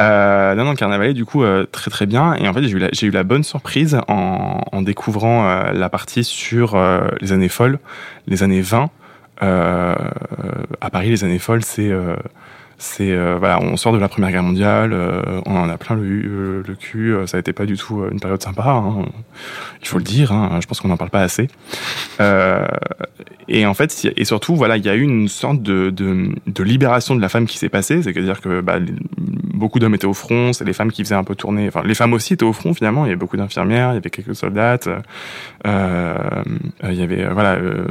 [0.02, 2.34] euh, non, non, Carnavalet, du coup, euh, très très bien.
[2.34, 6.26] Et en fait, j'ai eu, la- eu la bonne surprise en, découvrant euh, la partie
[6.26, 7.80] sur euh, les années folles,
[8.28, 8.90] les années 20.
[9.44, 9.96] Euh,
[10.82, 11.90] à Paris, les années folles, c'est.
[12.82, 15.96] C'est euh, voilà, on sort de la Première Guerre mondiale, euh, on en a plein
[15.96, 19.06] le, euh, le cul, euh, ça été pas du tout euh, une période sympa, hein,
[19.84, 21.48] il faut le dire, hein, je pense qu'on n'en parle pas assez.
[22.22, 22.66] Euh,
[23.48, 26.64] et en fait, et surtout, voilà, il y a eu une sorte de, de, de
[26.64, 28.80] libération de la femme qui s'est passée, c'est-à-dire que bah,
[29.18, 31.94] beaucoup d'hommes étaient au front, c'est les femmes qui faisaient un peu tourner, enfin les
[31.94, 34.36] femmes aussi étaient au front finalement, il y avait beaucoup d'infirmières, il y avait quelques
[34.36, 34.90] soldates,
[35.66, 37.86] il y avait euh, voilà, euh,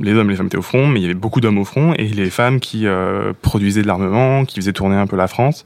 [0.00, 1.64] les hommes, et les femmes étaient au front, mais il y avait beaucoup d'hommes au
[1.64, 5.28] front et les femmes qui euh, produisaient de l'armement, qui faisaient tourner un peu la
[5.28, 5.64] France.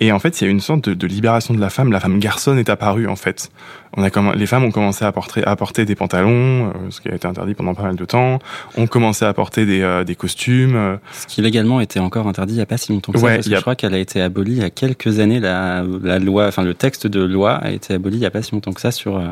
[0.00, 1.92] Et en fait, il y a une sorte de, de libération de la femme.
[1.92, 3.50] La femme garçonne est apparue en fait.
[3.96, 7.00] On a comm- les femmes ont commencé à porter, à porter des pantalons, euh, ce
[7.00, 8.40] qui a été interdit pendant pas mal de temps.
[8.76, 10.74] On commençait à porter des, euh, des costumes.
[10.74, 13.26] euh, Ce qui légalement était encore interdit il n'y a pas si longtemps que ça,
[13.36, 15.38] parce que je crois qu'elle a été abolie il y a quelques années.
[15.38, 18.42] La, la loi, enfin le texte de loi a été aboli il n'y a pas
[18.42, 19.26] si longtemps que ça sur euh,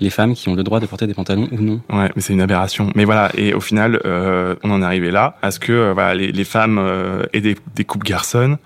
[0.00, 1.80] les femmes qui ont le droit de porter des pantalons ou non.
[1.90, 2.90] Ouais, mais c'est une aberration.
[2.94, 5.92] Mais voilà, et au final, euh, on en est arrivé là, à ce que euh,
[5.92, 8.58] voilà, les, les femmes euh, aient des, des coupes garçonnes.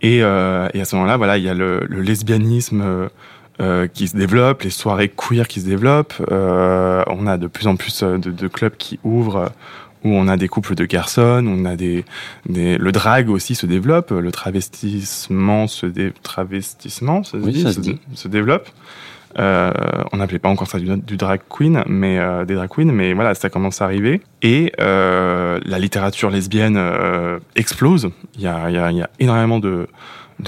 [0.00, 3.08] Et, euh, et à ce moment-là, voilà, il y a le, le lesbianisme
[3.60, 6.14] euh, qui se développe, les soirées queer qui se développent.
[6.30, 9.50] Euh, on a de plus en plus de, de clubs qui ouvrent
[10.04, 12.04] où on a des couples de garçons, on a des,
[12.48, 17.80] des le drag aussi se développe, le travestissement se dé, travestissement se, Oui, dit, se,
[18.14, 18.68] se développe.
[19.38, 19.72] Euh,
[20.12, 23.34] on n'appelait pas encore ça du, drag queen, mais euh, des drag queens, mais voilà,
[23.34, 24.20] ça commence à arriver.
[24.42, 26.80] Et euh, la littérature lesbienne
[27.56, 28.10] explose.
[28.36, 29.86] Il y a, énormément de,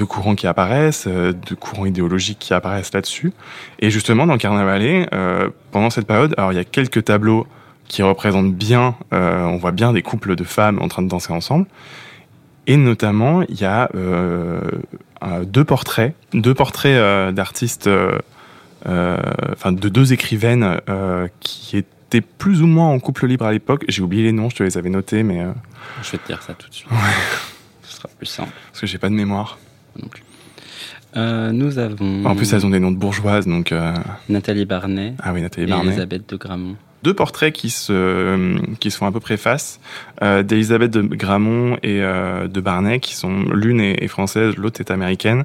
[0.09, 3.33] courants qui apparaissent, de courants idéologiques qui apparaissent là-dessus.
[3.81, 5.09] Et justement, dans le Carnavalet,
[5.71, 7.47] pendant cette période, alors il y a quelques tableaux
[7.89, 11.67] qui représentent bien, on voit bien des couples de femmes en train de danser ensemble.
[12.67, 13.91] Et notamment, il y a
[15.45, 17.91] deux portraits, deux portraits d'artistes,
[18.87, 23.85] enfin de deux écrivaines euh, qui étaient plus ou moins en couple libre à l'époque.
[23.89, 25.53] J'ai oublié les noms, je te les avais notés, mais euh,
[26.03, 26.89] Je vais te dire ça tout de suite.
[27.83, 29.59] Ce sera plus simple parce que j'ai pas de mémoire.
[30.01, 30.23] non plus.
[31.17, 33.93] Euh, nous avons En plus, elles ont des noms de bourgeoises, donc euh,
[34.29, 35.91] Nathalie Barnet ah oui, Nathalie et Barnet.
[35.91, 36.77] Elisabeth de Gramont.
[37.03, 39.81] Deux portraits qui se qui se font à peu près face
[40.23, 44.91] euh, d'Elisabeth de Gramont et euh, de Barnet qui sont l'une est, française l'autre est
[44.91, 45.45] américaine.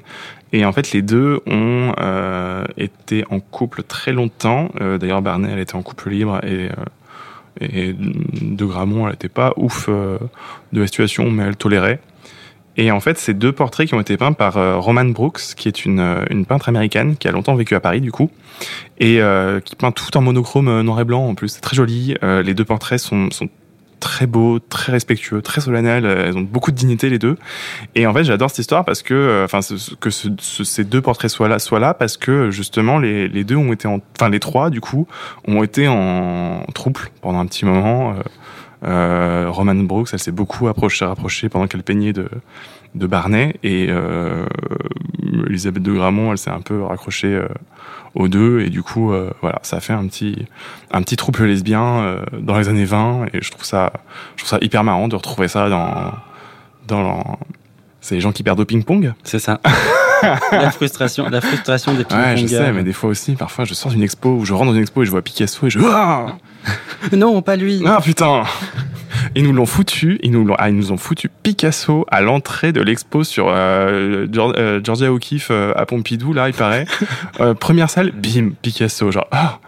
[0.52, 4.70] Et en fait les deux ont euh, été en couple très longtemps.
[4.80, 6.72] Euh, d'ailleurs Barnet elle était en couple libre et euh,
[7.58, 10.18] et de Gramont elle était pas ouf euh,
[10.72, 12.00] de la situation mais elle tolérait
[12.76, 15.68] Et en fait, c'est deux portraits qui ont été peints par euh, Roman Brooks, qui
[15.68, 18.30] est une, euh, une peintre américaine qui a longtemps vécu à Paris, du coup,
[18.98, 21.48] et euh, qui peint tout en monochrome noir et blanc en plus.
[21.48, 22.14] C'est très joli.
[22.22, 23.48] Les deux portraits sont, sont
[23.98, 26.04] très beaux, très respectueux, très solennels.
[26.04, 27.36] Elles ont beaucoup de dignité les deux.
[27.94, 29.60] Et en fait, j'adore cette histoire parce que, enfin,
[30.00, 33.42] que ce- ce- ces deux portraits soient là, soient là parce que justement les, les
[33.42, 35.06] deux ont été, en, enfin les trois du coup,
[35.48, 38.14] ont été en trouble pendant un petit moment.
[38.84, 42.28] Euh, Roman Brooks, elle s'est beaucoup approchée, rapprochée pendant qu'elle peignait de
[42.94, 44.46] de Barnet et euh,
[45.48, 47.48] Elisabeth de Gramont, elle s'est un peu raccrochée euh,
[48.14, 49.12] aux deux et du coup,
[49.42, 50.46] voilà, ça a fait un petit
[50.90, 53.92] un petit trouble lesbien dans les années 20 et je trouve ça
[54.36, 56.12] je trouve ça hyper marrant de retrouver ça dans
[56.88, 57.38] dans
[58.06, 59.60] c'est les gens qui perdent au ping-pong C'est ça.
[60.52, 63.90] la frustration, la frustration des Ouais, je sais, mais des fois aussi, parfois, je sors
[63.90, 65.80] d'une expo ou je rentre dans une expo et je vois Picasso et je.
[67.12, 67.82] Non, pas lui.
[67.86, 68.42] ah putain
[69.34, 72.72] Ils nous l'ont foutu, ils nous, l'ont- ah, ils nous ont foutu Picasso à l'entrée
[72.72, 76.86] de l'expo sur euh, Geor- euh, Georgia O'Keeffe euh, à Pompidou, là, il paraît.
[77.40, 79.58] Euh, première salle, bim, Picasso, genre, ah,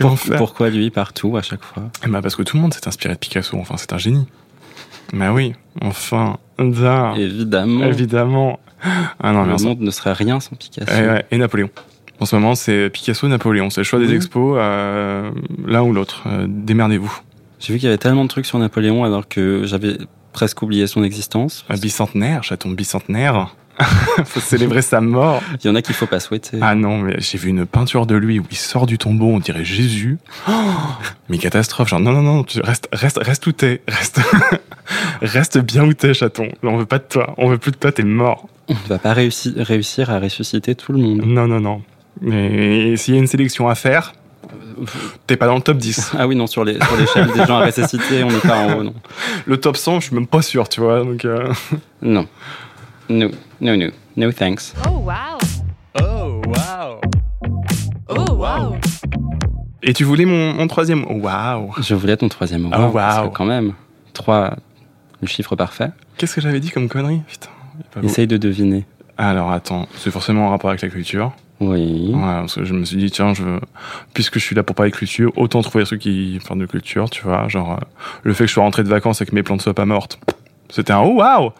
[0.00, 0.36] Pour- enfer.
[0.38, 1.84] pourquoi lui partout à chaque fois?
[2.06, 4.26] Eh ben, parce que tout le monde s'est inspiré de Picasso, enfin, c'est un génie.
[5.12, 7.84] Mais oui, enfin, da, Évidemment.
[7.84, 8.58] évidemment.
[9.22, 10.90] Ah non, mais le on monde ne serait rien sans Picasso.
[10.92, 11.68] Et, ouais, et Napoléon.
[12.22, 13.68] En ce moment, c'est Picasso, Napoléon.
[13.68, 15.32] C'est le choix des expos, euh,
[15.66, 16.22] l'un ou l'autre.
[16.28, 17.12] Euh, démerdez-vous.
[17.58, 19.98] J'ai vu qu'il y avait tellement de trucs sur Napoléon alors que j'avais
[20.32, 21.64] presque oublié son existence.
[21.68, 23.56] Un bicentenaire, chaton bicentenaire.
[24.24, 25.42] Faut célébrer sa mort.
[25.64, 26.58] Il y en a qu'il faut pas souhaiter.
[26.60, 29.40] Ah non, mais j'ai vu une peinture de lui où il sort du tombeau, on
[29.40, 30.18] dirait Jésus.
[30.48, 30.52] Oh
[31.28, 34.20] mais catastrophe, genre non, non, non, tu reste, reste, reste où t'es, reste,
[35.22, 36.50] reste bien où t'es, chaton.
[36.62, 38.48] On veut pas de toi, on veut plus de toi, t'es mort.
[38.68, 41.22] On ne va pas réussir, réussir à ressusciter tout le monde.
[41.24, 41.82] Non, non, non.
[42.22, 44.12] Mais s'il y a une sélection à faire,
[45.26, 46.12] t'es pas dans le top 10.
[46.18, 48.78] Ah oui, non, sur les- sur l'échelle des gens à ressusciter, on n'est pas en
[48.78, 48.94] haut, non.
[49.46, 51.04] Le top 100, je suis même pas sûr, tu vois.
[51.04, 51.52] Donc, euh,
[52.00, 52.26] Non.
[53.08, 53.28] No,
[53.60, 53.86] no, no.
[54.16, 54.72] No thanks.
[54.88, 55.38] Oh wow.
[58.08, 58.76] Oh wow.
[59.82, 61.04] Et tu voulais mon, mon troisième?
[61.08, 63.30] Oh, Waouh Je voulais ton troisième Oh, award, parce que wow.
[63.30, 63.72] quand même,
[64.12, 64.56] trois,
[65.20, 65.90] le chiffre parfait.
[66.16, 67.22] Qu'est-ce que j'avais dit comme connerie?
[67.26, 67.48] Putain.
[68.02, 68.84] Essaye de deviner.
[69.18, 71.32] Alors attends, c'est forcément en rapport avec la culture.
[71.70, 72.10] Oui.
[72.14, 73.44] Ouais, parce que je me suis dit, tiens, je,
[74.14, 77.22] puisque je suis là pour parler culture, autant trouver trucs qui parlent de culture, tu
[77.22, 77.46] vois.
[77.48, 77.84] Genre, euh,
[78.24, 80.18] le fait que je sois rentré de vacances et que mes plantes soient pas mortes.
[80.70, 81.50] C'était un oh waouh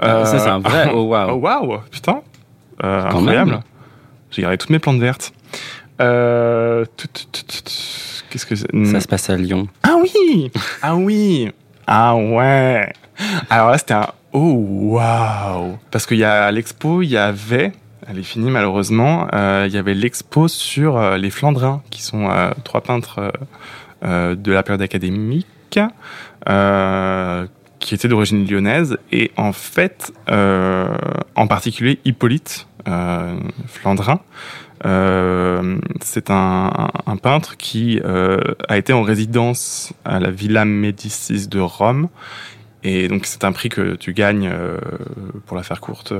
[0.00, 1.38] Ah, ça, c'est un vrai oh Oh wow.
[1.40, 2.22] waouh Putain
[2.84, 3.60] Euh, Incroyable.
[4.30, 5.32] J'ai gardé toutes mes plantes vertes.
[6.00, 6.84] Euh.
[8.30, 8.68] Qu'est-ce que c'est?
[8.86, 9.66] Ça se passe à Lyon.
[9.82, 10.50] Ah oui
[10.82, 11.50] Ah oui
[11.86, 12.92] Ah ouais
[13.50, 14.54] Alors là, c'était un oh
[14.94, 17.72] waouh Parce qu'il y a à l'expo, il y avait,
[18.10, 22.28] elle est finie malheureusement, euh, il y avait l'expo sur euh, les Flandrins, qui sont
[22.28, 23.32] euh, trois peintres
[24.02, 25.78] de la période académique,
[27.78, 28.96] qui étaient d'origine lyonnaise.
[29.12, 32.66] Et en fait, en particulier Hippolyte
[33.66, 34.20] Flandrin,
[36.00, 36.70] c'est un,
[37.22, 42.08] peintre qui a été en résidence à la Villa Médicis de Rome.
[42.82, 44.50] Et donc c'est un prix que tu gagnes,
[45.44, 46.14] pour la faire courte,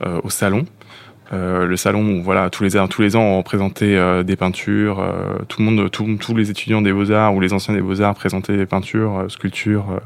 [0.00, 0.64] au salon.
[1.32, 4.36] Euh, le salon où voilà tous les ans, tous les ans on présentait euh, des
[4.36, 5.00] peintures.
[5.00, 7.80] euh, tout le monde, tout- tous les étudiants des beaux arts ou les anciens des
[7.80, 10.00] beaux arts présentaient des peintures, sculptures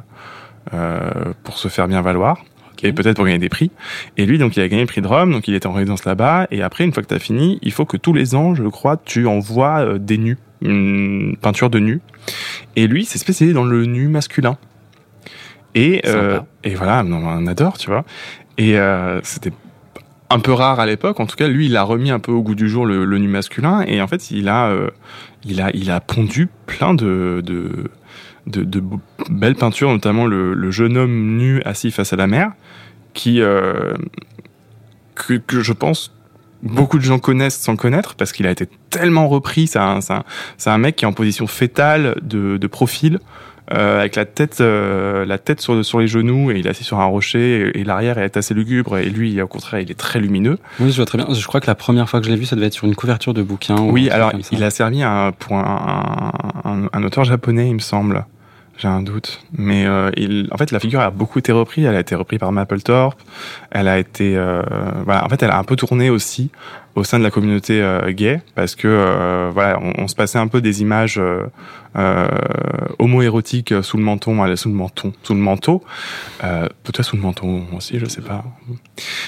[1.45, 2.45] pour se faire bien valoir
[2.83, 3.71] et peut-être pour gagner des prix.
[4.17, 6.05] Et lui, donc, il a gagné le prix de Rome, donc il était en résidence
[6.05, 6.47] là-bas.
[6.51, 8.65] Et après, une fois que tu as fini, il faut que tous les ans, je
[8.65, 12.01] crois, tu envoies des nus, une peinture de nus.
[12.77, 14.59] Et lui, c'est spécialisé dans le nu masculin.
[15.75, 16.03] Et,
[16.65, 18.05] et voilà, non, on adore, tu vois.
[18.59, 19.53] Et euh, c'était
[20.31, 21.21] un peu rare à l'époque.
[21.21, 23.29] En tout cas, lui, il a remis un peu au goût du jour le, nu
[23.29, 23.83] masculin.
[23.87, 24.91] Et en fait, il a, euh,
[25.45, 27.91] il a, il a pondu plein de, de,
[28.47, 28.83] de,
[29.31, 32.53] belles peintures, notamment le, jeune homme nu assis face à la mer,
[33.15, 33.95] qui euh,
[35.15, 36.12] que, je pense
[36.62, 39.67] beaucoup de gens connaissent sans connaître parce qu'il a été tellement repris.
[39.67, 40.25] C'est un, un,
[40.67, 43.21] un mec qui est en position fétale de profil.
[43.73, 46.85] Euh, avec la tête, euh, la tête sur, sur les genoux et il est assis
[46.85, 49.95] sur un rocher et, et l'arrière est assez lugubre et lui au contraire il est
[49.99, 50.59] très lumineux.
[50.81, 51.27] Oui, je vois très bien.
[51.33, 52.95] Je crois que la première fois que je l'ai vu, ça devait être sur une
[52.95, 53.77] couverture de bouquin.
[53.81, 56.33] Oui, alors il a servi un, pour un,
[56.65, 58.25] un- un auteur japonais, il me semble.
[58.79, 59.41] J'ai un doute.
[59.57, 61.87] Mais euh, il, en fait, la figure a beaucoup été reprise.
[61.87, 63.19] Elle a été reprise par Mapplethorpe.
[63.71, 64.61] Elle a été, euh,
[65.07, 65.25] voilà.
[65.25, 66.51] En fait, elle a un peu tourné aussi
[66.95, 70.39] au sein de la communauté euh, gay parce que euh, voilà, on, on se passait
[70.39, 71.19] un peu des images
[71.97, 72.27] euh,
[72.99, 75.83] homo-érotiques sous le menton, sous le menton, sous le manteau,
[76.45, 78.45] euh, peut-être sous le menton aussi, je sais pas.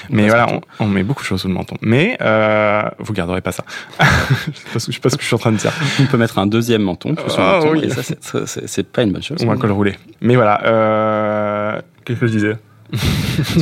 [0.09, 1.75] Mais voilà, on, on met beaucoup de choses sous le menton.
[1.81, 3.63] Mais euh, vous garderez pas ça.
[3.99, 4.05] je
[4.57, 5.71] sais pas ce que- je sais pas ce que je suis en train de dire.
[5.99, 7.85] On peut mettre un deuxième menton Ah, menton, oui.
[7.85, 8.01] et ça,
[8.45, 9.43] c'est pas une bonne chose.
[9.43, 9.95] Ou un col roulé.
[10.21, 10.61] Mais voilà.
[10.65, 12.55] Euh, Qu'est-ce que je disais?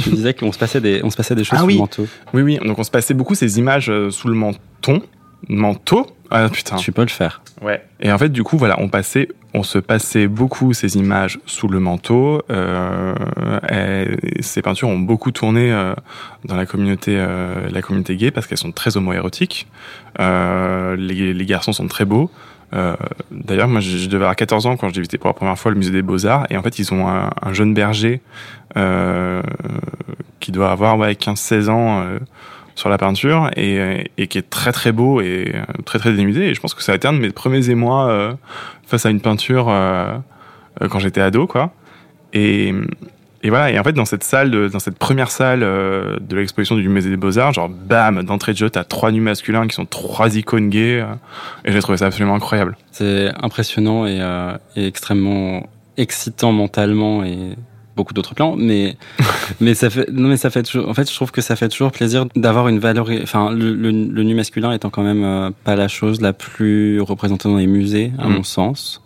[0.03, 1.73] Tu disais qu'on se passait des, on se passait des choses Ah sous oui.
[1.73, 2.07] le manteau.
[2.33, 5.01] Oui, oui, donc on se passait beaucoup ces images euh, sous le menton.
[5.49, 6.75] Manteau Ah putain.
[6.75, 7.41] Tu peux le faire.
[7.61, 7.83] Ouais.
[7.99, 11.67] Et en fait, du coup, voilà, on passait, on se passait beaucoup ces images sous
[11.67, 12.41] le manteau.
[12.51, 13.15] Euh,
[13.69, 15.93] et ces peintures ont beaucoup tourné euh,
[16.45, 19.67] dans la communauté, euh, la communauté gay parce qu'elles sont très homoérotiques.
[20.19, 22.29] Euh, les, les garçons sont très beaux.
[22.73, 22.95] Euh,
[23.31, 25.71] D'ailleurs, moi, je, je devais avoir 14 ans quand j'ai visité pour la première fois
[25.71, 26.47] le musée des Beaux-Arts.
[26.49, 28.21] Et en fait, ils ont un, un jeune berger
[28.75, 29.41] euh,
[30.39, 32.19] qui doit avoir ouais, 15-16 ans euh,
[32.77, 36.41] sur la peinture et, qui est très très beau et euh, très très dénudé.
[36.41, 38.33] Et je pense que ça a de mes premiers émois euh,
[38.85, 40.15] face à une peinture euh,
[40.89, 41.71] quand j'étais ado, quoi.
[42.33, 42.71] Et,
[43.41, 43.71] et voilà.
[43.71, 47.17] Et en fait, dans cette salle, dans cette première salle de l'exposition du musée des
[47.17, 50.69] Beaux Arts, genre bam, d'entrée de jeu, t'as trois nus masculins qui sont trois icônes
[50.69, 51.03] gays.
[51.65, 52.77] et j'ai trouvé ça absolument incroyable.
[52.91, 54.19] C'est impressionnant et,
[54.75, 57.55] et extrêmement excitant mentalement et
[57.97, 58.95] beaucoup d'autres plans, mais
[59.59, 60.87] mais ça fait non mais ça fait toujours.
[60.87, 63.09] En fait, je trouve que ça fait toujours plaisir d'avoir une valeur.
[63.23, 67.01] Enfin, le, le, le nu masculin étant quand même euh, pas la chose la plus
[67.01, 68.33] représentée dans les musées, à Mm.
[68.33, 69.01] mon sens.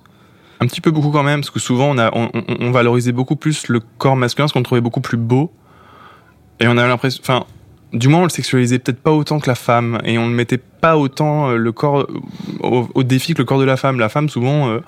[0.60, 3.14] Un petit peu beaucoup quand même, parce que souvent on, a, on, on- on valorisait
[3.14, 5.52] beaucoup plus le corps masculin, parce qu'on trouvait beaucoup plus beau.
[6.60, 7.46] Et on avait l'impression, enfin,
[7.94, 10.60] du moins on le sexualisait peut-être pas autant que la femme, et on ne mettait
[10.60, 12.08] pas autant euh, le corps euh,
[12.60, 13.98] au, au défi que le corps de la femme.
[14.00, 14.80] La femme, souvent, euh,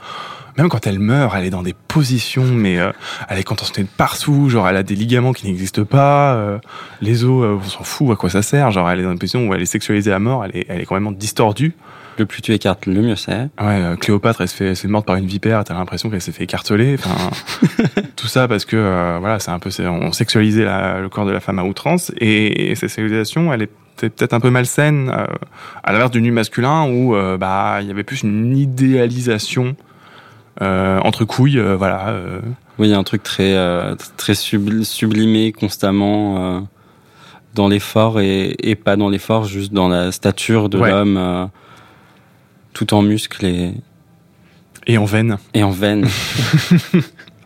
[0.57, 2.91] même quand elle meurt, elle est dans des positions, mais euh,
[3.29, 6.57] elle est contentionnée de partout, genre elle a des ligaments qui n'existent pas, euh,
[7.01, 9.19] les os, euh, on s'en fout à quoi ça sert, genre elle est dans une
[9.19, 11.73] position où elle est sexualisée à mort, elle est, elle est complètement distordue.
[12.19, 13.31] Le plus tu écartes, le mieux c'est.
[13.31, 15.63] Ouais, euh, Cléopâtre, elle se fait, morte par une vipère.
[15.63, 16.95] T'as l'impression qu'elle s'est fait écarteler.
[16.99, 17.31] Enfin,
[18.15, 21.31] tout ça parce que euh, voilà, c'est un peu, on sexualisait la- le corps de
[21.31, 25.25] la femme à outrance et, et cette sexualisation, elle est peut-être un peu malsaine, euh,
[25.83, 29.75] à l'inverse du nu masculin où bah il y avait plus une idéalisation
[30.61, 32.09] entre couilles, euh, voilà.
[32.09, 32.39] euh,
[32.79, 36.59] Oui, il y a un truc très euh, très subl- sublimé constamment euh,
[37.55, 40.89] dans l'effort et, et pas dans l'effort, juste dans la stature de Ouais.
[40.89, 41.45] l'homme, euh,
[42.73, 43.73] tout en muscles et,
[44.87, 45.37] et en veine.
[45.53, 46.07] et en veine.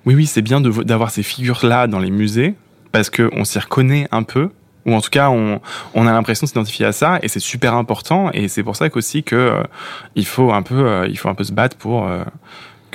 [0.05, 2.55] Oui, oui, c'est bien d'avoir ces figures-là dans les musées
[2.93, 4.51] parce que on s'y reconnaît un peu,
[4.85, 5.59] ou en tout cas, on,
[5.95, 8.29] on a l'impression de s'identifier à ça, et c'est super important.
[8.33, 9.63] Et c'est pour ça qu'aussi que euh,
[10.15, 12.23] il faut un peu, euh, il faut un peu se battre pour euh,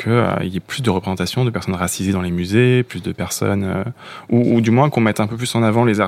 [0.02, 3.12] que euh, y ait plus de représentation de personnes racisées dans les musées, plus de
[3.12, 3.84] personnes, euh,
[4.30, 5.98] ou, du moins qu'on mette un peu plus en avant les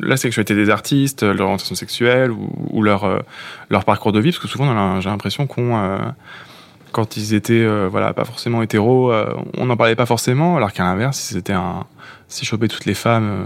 [0.00, 3.20] la sexualité des artistes, leur orientation sexuelle ou, leur euh,
[3.84, 5.98] parcours de vie, parce que souvent, j'ai l'impression qu'on euh,
[6.96, 10.72] quand ils étaient euh, voilà pas forcément hétéros, euh, on n'en parlait pas forcément, alors
[10.72, 11.84] qu'à l'inverse, si c'était un
[12.68, 13.44] toutes les femmes euh,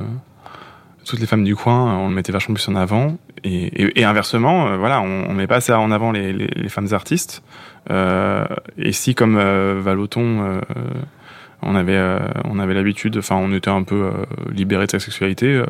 [1.04, 4.68] toutes les femmes du coin, euh, on le mettait vachement plus en avant et, inversement,
[4.68, 7.42] euh, voilà, on, on met pas assez en avant les femmes artistes.
[7.90, 8.44] Euh,
[8.76, 10.60] et si comme euh, Valoton, euh,
[11.62, 14.12] on avait euh, on avait l'habitude, enfin on était un peu euh,
[14.52, 15.66] libéré de sa sexualité, euh,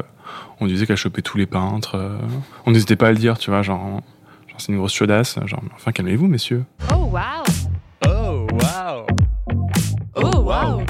[0.61, 1.97] on disait qu'elle chopait tous les peintres.
[1.97, 2.17] euh,
[2.67, 4.01] on n'hésitait pas à le dire, tu vois, genre,
[4.49, 6.65] genre c'est une grosse chaudasse, genre enfin calmez-vous messieurs.
[6.93, 7.21] Oh wow.
[8.07, 9.07] Oh wow.
[10.17, 10.83] Oh wow.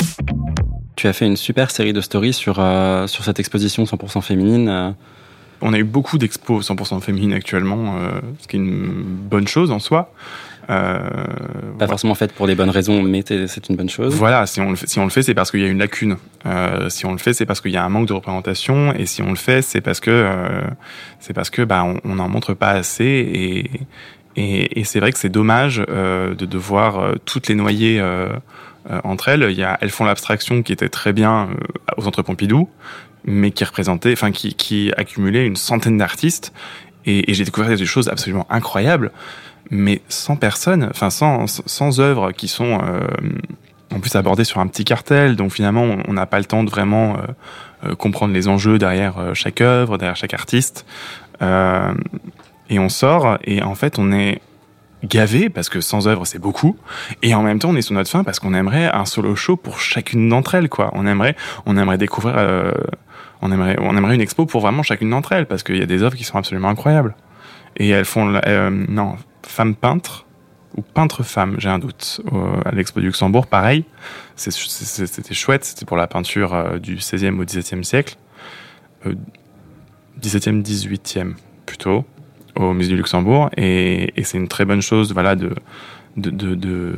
[0.96, 4.94] tu as fait une super série de stories sur euh, sur cette exposition 100% féminine.
[5.62, 9.70] On a eu beaucoup d'expos 100% féminines actuellement, euh, ce qui est une bonne chose
[9.70, 10.12] en soi.
[10.70, 11.00] Euh,
[11.78, 14.14] pas forcément faite pour les bonnes raisons, mais c'est une bonne chose.
[14.14, 15.80] Voilà, si on le fait, si on le fait, c'est parce qu'il y a une
[15.80, 16.16] lacune.
[16.46, 19.06] Euh, si on le fait, c'est parce qu'il y a un manque de représentation, et
[19.06, 20.62] si on le fait, c'est parce que euh,
[21.18, 23.70] c'est parce que bah on n'en montre pas assez, et
[24.36, 28.28] et, et c'est vrai que c'est dommage euh, de devoir euh, toutes les noyer euh,
[29.02, 29.46] entre elles.
[29.50, 31.54] Il y a, elles font l'abstraction qui était très bien euh,
[31.96, 32.68] au Centre Pompidou,
[33.24, 36.52] mais qui représentait, enfin qui qui accumulait une centaine d'artistes,
[37.06, 39.10] et, et j'ai découvert des choses absolument incroyables
[39.70, 43.00] mais sans personne, enfin sans, sans œuvres qui sont euh,
[43.94, 46.70] en plus abordées sur un petit cartel, donc finalement on- n'a pas le temps de
[46.70, 50.86] vraiment euh, euh, comprendre les enjeux derrière euh, chaque œuvre, derrière chaque artiste.
[51.42, 51.92] Euh,
[52.68, 54.40] et on sort et en fait on est
[55.02, 56.76] gavé parce que sans œuvre c'est beaucoup.
[57.22, 59.56] Et en même temps on est sur notre fin parce qu'on aimerait un solo show
[59.56, 60.90] pour chacune d'entre elles quoi.
[60.94, 62.72] On aimerait on aimerait découvrir euh,
[63.40, 65.86] on aimerait on aimerait une expo pour vraiment chacune d'entre elles parce qu'il y a
[65.86, 67.14] des œuvres qui sont absolument incroyables.
[67.76, 69.16] Et elles font euh, non
[69.46, 70.26] femme peintre
[70.76, 72.20] ou peintre femme j'ai un doute
[72.64, 73.84] à l'expo du Luxembourg pareil.
[74.36, 78.16] C'était chouette c'était pour la peinture euh, du 16e au 17e siècle
[79.06, 79.14] Euh,
[80.20, 81.34] 17e 18e
[81.64, 82.04] plutôt
[82.54, 83.48] au musée du Luxembourg.
[83.56, 85.54] Et, et c'est une très bonne chose voilà de,
[86.16, 86.94] de, de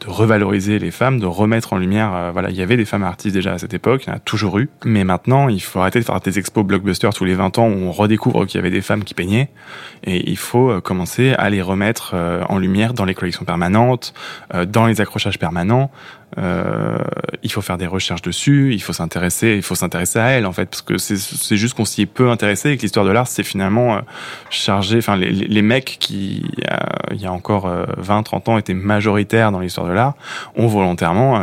[0.00, 2.14] de revaloriser les femmes, de remettre en lumière.
[2.14, 4.16] euh, voilà, il y avait des femmes artistes déjà à cette époque, il y en
[4.16, 4.68] a toujours eu.
[4.84, 7.74] Mais maintenant, il faut arrêter de faire des expos blockbusters tous les 20 ans où
[7.74, 9.50] on redécouvre qu'il y avait des femmes qui peignaient.
[10.04, 14.14] Et il faut euh, commencer à les remettre euh, en lumière dans les collections permanentes,
[14.66, 15.90] dans les accrochages permanents.
[16.38, 16.98] Euh,
[17.42, 20.52] il faut faire des recherches dessus, il faut s'intéresser, il faut s'intéresser à elle en
[20.52, 23.26] fait, parce que c'est juste qu'on s'y est peu intéressé et que l'histoire de l'art
[23.26, 24.00] c'est finalement euh,
[24.48, 26.76] chargé, enfin les, les, mecs qui euh,
[27.12, 27.68] il y a encore
[28.00, 30.14] 20-30 ans étaient majoritaires dans l'histoire de l'art
[30.54, 31.42] ont volontairement,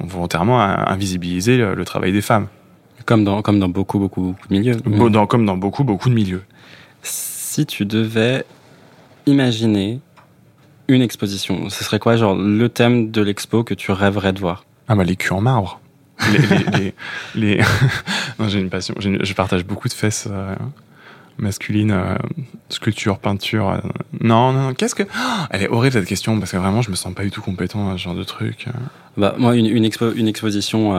[0.00, 2.46] ont volontairement invisibilisé le, travail des femmes.
[3.06, 4.76] Comme dans, comme dans beaucoup, beaucoup, de milieux.
[4.76, 6.42] Dans, comme dans beaucoup, beaucoup de milieux.
[7.02, 8.44] Si tu devais
[9.26, 10.00] imaginer
[10.88, 14.64] une exposition, ce serait quoi, genre, le thème de l'expo que tu rêverais de voir?
[14.88, 15.80] Ah, bah, les culs en marbre.
[16.72, 16.94] les,
[17.34, 17.62] les,
[18.38, 18.94] non, j'ai une passion.
[18.98, 20.54] Je partage beaucoup de fesses euh,
[21.36, 22.16] masculines, euh,
[22.70, 23.68] sculpture, peinture.
[23.68, 23.78] Euh.
[24.20, 25.04] Non, non, qu'est-ce que.
[25.04, 27.42] Oh, elle est horrible cette question parce que vraiment, je me sens pas du tout
[27.42, 28.66] compétent à ce genre de truc.
[29.16, 30.96] Bah, moi, une, une, expo, une exposition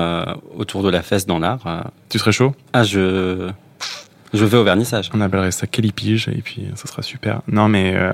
[0.56, 1.92] autour de la fesse dans l'art.
[2.10, 2.56] Tu serais chaud?
[2.72, 3.50] Ah, je.
[4.34, 5.10] Je vais au vernissage.
[5.14, 7.42] On appellerait ça Calipige et puis ça sera super.
[7.48, 8.12] Non mais euh,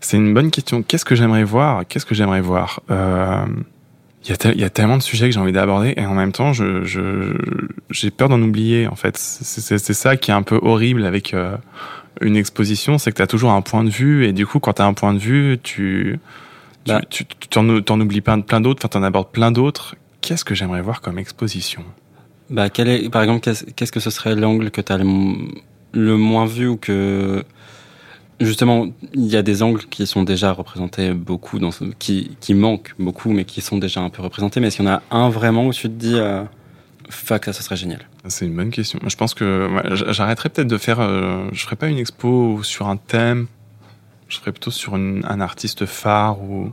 [0.00, 0.82] c'est une bonne question.
[0.82, 1.84] Qu'est-ce que j'aimerais voir?
[1.88, 2.80] Qu'est-ce que j'aimerais voir?
[2.90, 3.44] Euh,
[4.24, 6.52] Il y, y, a tellement de sujets que j'ai envie d'aborder et en même temps,
[6.52, 6.82] je,
[7.90, 8.86] j'ai peur d'en oublier.
[8.86, 11.56] En fait, c'est ça qui est un peu horrible avec euh,
[12.20, 14.74] une exposition, c'est que tu as toujours un point de vue et du coup, quand
[14.74, 16.18] tu as un point de vue, tu
[16.84, 17.00] tu, bah.
[17.08, 19.94] tu, t'en, oublies plein, plein d'autres, enfin t'en abordes plein d'autres.
[20.20, 21.84] Qu'est-ce que j'aimerais voir comme exposition?
[22.52, 26.44] Bah, quel est, par exemple, qu'est-ce que ce serait l'angle que tu as le, moins
[26.44, 27.44] vu ou que
[28.40, 32.94] justement il y a des angles qui sont déjà représentés beaucoup, dans qui, qui manquent
[32.98, 34.60] beaucoup, mais qui sont déjà un peu représentés.
[34.60, 36.44] Mais est-ce qu'il y en a un vraiment où tu te dis, euh,
[37.08, 38.00] ça, ce serait génial?
[38.28, 38.98] C'est une bonne question.
[39.06, 39.70] Je pense que
[40.10, 41.00] j'arrêterais peut-être de faire.
[41.00, 43.46] Euh, je ferais pas une expo sur un thème.
[44.28, 46.72] Je ferais plutôt sur un artiste phare ou,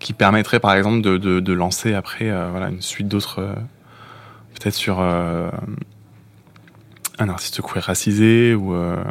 [0.00, 3.54] qui permettrait, par exemple, de, de, lancer après euh, voilà une suite d'autres
[4.58, 5.50] peut-être sur euh,
[7.18, 9.02] un artiste queer racisé ou euh,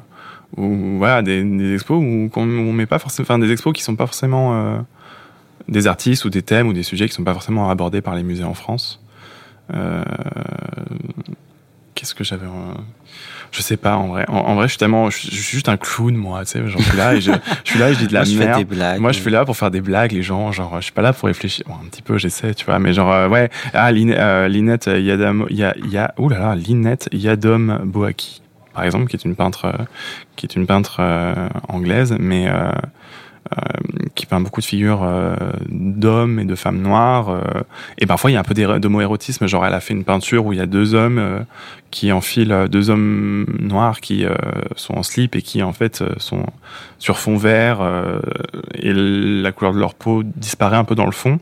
[0.55, 3.95] ou voilà des, des expos où on, met pas forcément enfin des expos qui sont
[3.95, 4.79] pas forcément euh,
[5.67, 8.23] des artistes ou des thèmes ou des sujets qui sont pas forcément abordés par les
[8.23, 9.03] musées en France.
[11.95, 12.45] Qu'est-ce que j'avais
[13.57, 14.25] je sais pas en vrai.
[14.27, 16.45] En, vrai, je suis tellement, je, suis juste un clown moi.
[16.45, 17.31] Tu sais, j'en suis là et je,
[17.63, 18.59] je, suis là et je dis de la moi, merde.
[18.59, 20.11] Je blagues, moi, je suis là pour faire des blagues.
[20.11, 21.65] Les gens, genre, je suis pas là pour réfléchir.
[21.67, 22.77] Bon, un petit peu, j'essaie, tu vois.
[22.77, 23.49] Mais genre, euh, ouais.
[23.73, 28.43] Ah, euh, Linette Yadam, y a, y a, ouh là là, Linette Yadom Boaki,
[28.75, 29.83] par exemple, qui est une peintre, euh,
[30.35, 31.01] qui est une peintre
[31.67, 32.69] anglaise, mais euh,
[34.15, 35.35] qui peint beaucoup de figures euh,
[35.69, 37.29] d'hommes et de femmes noires.
[37.29, 37.41] Euh,
[37.97, 39.47] et parfois, il y a un peu d'homoérotisme.
[39.47, 41.45] Genre, elle a fait une peinture où il y a deux hommes
[41.91, 44.25] qui enfilent, deux hommes noirs qui
[44.75, 46.45] sont en slip et qui, en fait, sont
[46.99, 47.79] sur fond vert.
[48.73, 51.39] et la couleur de leur peau disparaît un peu dans le fond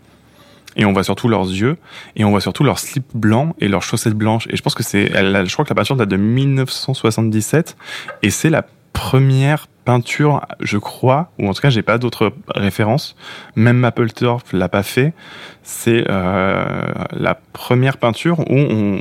[0.78, 1.78] et on voit surtout leurs yeux
[2.16, 4.84] et on voit surtout leur slip blanc et leurs chaussettes blanches et je pense que
[4.84, 7.78] c'est je crois que la peinture date de 1977
[8.22, 8.66] et c'est la
[8.96, 13.16] première peinture, je crois, ou en tout cas j'ai pas d'autres références.
[13.56, 15.14] Même Mapplethorpe l'a pas fait.
[15.62, 16.66] C'est euh,
[17.12, 19.00] la première peinture où on,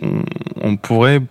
[0.61, 1.23] on, pourrait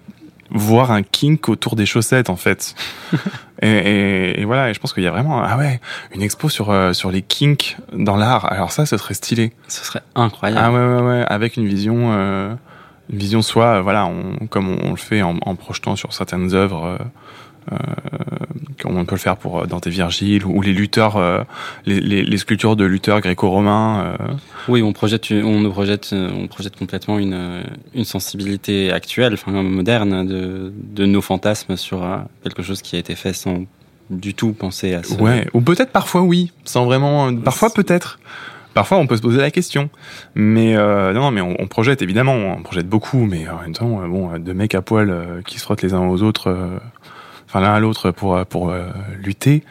[0.49, 2.73] voir un kink autour des chaussettes en fait.
[3.61, 5.79] et, et, voilà, et je pense qu'il y a vraiment ah ouais
[6.15, 8.51] une expo sur euh, sur les kinks dans l'art.
[8.51, 9.53] Alors ça, ce serait stylé.
[9.67, 10.61] Ce serait incroyable.
[10.63, 12.13] Ah ouais ouais ouais, avec une vision.
[12.13, 12.55] Euh,
[13.11, 16.97] une vision soit voilà on, comme on, le fait en, en projetant sur certaines œuvres
[18.83, 21.43] comme on peut le faire pour euh, Dante Virgile ou les lutteurs, euh,
[21.85, 24.15] les, les, les, sculptures de lutteurs gréco-romains.
[24.67, 30.73] Oui, on projette, on projette, on projette complètement une, une sensibilité actuelle, enfin moderne, de,
[30.75, 32.05] de nos fantasmes sur
[32.43, 33.63] quelque chose qui a été fait sans
[34.09, 35.15] du tout penser à ça.
[35.15, 37.33] Ouais, ou peut-être parfois oui, sans vraiment.
[37.35, 38.19] Parfois peut-être.
[38.73, 39.91] Parfois, on peut se poser la question,
[40.33, 44.01] mais euh, non, mais on, on, projette évidemment, on projette beaucoup, mais en même temps,
[44.07, 46.79] bon, deux mecs à poil qui se frottent les uns aux autres
[47.53, 49.63] enfin l'un à l'autre pour pour euh, lutter.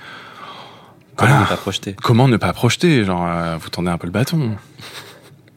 [1.17, 1.97] Comment ne pas projeter?
[2.01, 3.05] Comment ne pas projeter?
[3.05, 4.57] Genre, euh, vous tendez un peu le bâton.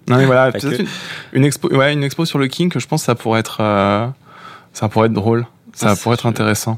[0.08, 0.52] Non mais voilà,
[1.34, 4.06] une, expo, ouais, une expo sur le king, je pense que ça pourrait être, euh,
[4.72, 6.78] ça pourrait être drôle, ça ah, pourrait être intéressant.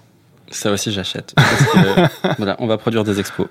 [0.50, 1.36] Ça aussi, j'achète.
[2.38, 3.48] voilà, on va produire des expos.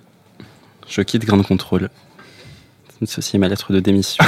[0.88, 1.90] Je quitte Grande Contrôle.
[3.04, 4.24] Ceci est ma lettre de démission.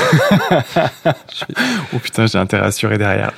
[1.95, 3.33] oh putain, j'ai intérêt à assurer derrière.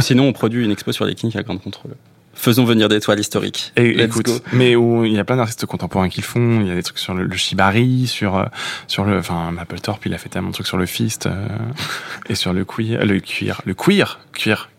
[0.00, 1.94] Sinon, on produit une expo sur les kings à Grande Contrôle.
[2.38, 3.72] Faisons venir des toiles historiques.
[3.74, 6.60] Et, écoute, mais où il y a plein d'artistes contemporains qui le font.
[6.60, 8.44] Il y a des trucs sur le, shibari, sur euh,
[8.86, 11.48] sur le, enfin Mapplethorpe, il a fait tellement de trucs sur le fist euh,
[12.28, 14.70] et sur le queer, le cuir, le queer, cuir.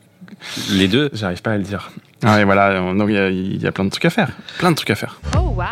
[0.72, 1.10] Les deux.
[1.12, 1.92] J'arrive pas à le dire.
[2.24, 4.92] Ah, et voilà, donc il y, a, plein de trucs à faire, plein de trucs
[4.92, 5.20] à faire.
[5.38, 5.66] Oh wow.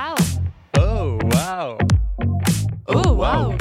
[0.78, 1.78] Oh wow.
[2.88, 3.56] Oh wow.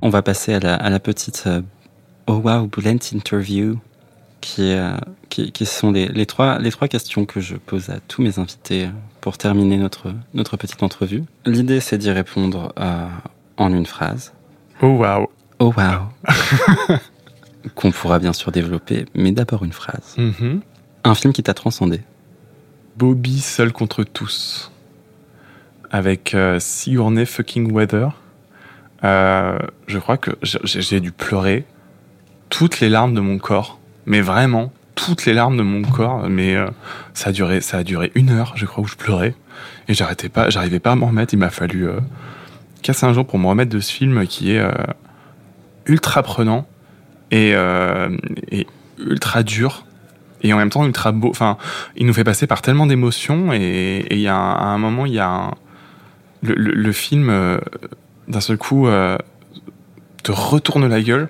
[0.00, 1.60] On va passer à la, à la petite euh,
[2.28, 3.78] oh wow blunt interview
[4.46, 4.96] qui, euh,
[5.28, 8.38] qui, qui, sont les, les, trois, les trois questions que je pose à tous mes
[8.38, 8.88] invités
[9.20, 11.24] pour terminer notre, notre petite entrevue.
[11.46, 13.08] L'idée, c'est d'y répondre euh,
[13.56, 14.32] en une phrase.
[14.82, 15.28] Oh wow
[15.58, 16.94] Oh wow.
[17.74, 20.14] Qu'on pourra bien sûr développer, mais d'abord une phrase.
[20.16, 20.60] Mhm.
[21.02, 22.02] Un film qui t'a transcendé.
[22.96, 24.70] Bobby seul contre tous.
[25.90, 28.12] Avec euh, Sigourney fucking Weather.
[29.02, 31.64] Euh, je crois que j'ai dû pleurer
[32.48, 33.80] toutes les larmes de mon corps.
[34.06, 36.28] Mais vraiment, toutes les larmes de mon corps.
[36.28, 36.68] Mais euh,
[37.14, 39.34] ça, a duré, ça a duré une heure, je crois, où je pleurais.
[39.88, 41.34] Et j'arrêtais pas, j'arrivais pas à m'en remettre.
[41.34, 41.98] Il m'a fallu euh,
[42.82, 44.70] casser un jour pour me remettre de ce film qui est euh,
[45.86, 46.66] ultra prenant
[47.30, 48.16] et, euh,
[48.50, 48.66] et
[48.98, 49.84] ultra dur.
[50.42, 51.30] Et en même temps ultra beau.
[51.30, 51.56] Enfin,
[51.96, 54.78] il nous fait passer par tellement d'émotions et et il y a un, à un
[54.78, 55.50] moment il y a un,
[56.42, 57.58] le, le- le film euh,
[58.28, 59.16] d'un seul coup euh,
[60.22, 61.28] te retourne la gueule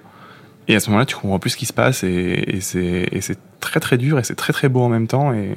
[0.69, 3.81] et à ce moment-là tu comprends plus ce qui se passe et, et c'est très
[3.81, 5.53] très dur et c'est très très beau en même temps et,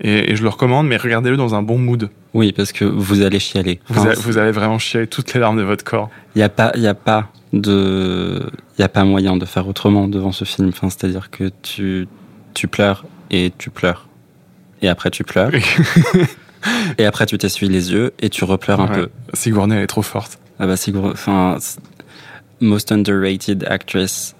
[0.00, 3.22] et, et je le recommande mais regardez-le dans un bon mood Oui, parce que vous
[3.22, 3.80] allez chialer.
[3.88, 6.42] vous, Enfin, a- vous allez vraiment chier toutes les larmes de votre corps Il n'y
[6.44, 8.40] a pas, il a pas de,
[8.78, 10.68] il y a pas moyen de faire autrement devant ce film.
[10.68, 12.06] Enfin, c'est-à-dire que tu,
[12.54, 14.06] tu pleures et tu pleures.
[14.82, 15.50] Et après tu pleures.
[16.98, 18.94] et après tu t'essuies les yeux et tu repleures un Ouais.
[18.94, 19.08] peu.
[19.34, 21.10] Sigourney elle est trop forte Ah bah gros.
[21.10, 21.58] Enfin,
[22.60, 24.34] most underrated actress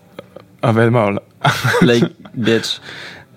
[0.62, 1.20] ah ben mal
[1.82, 2.04] like
[2.36, 2.80] bitch.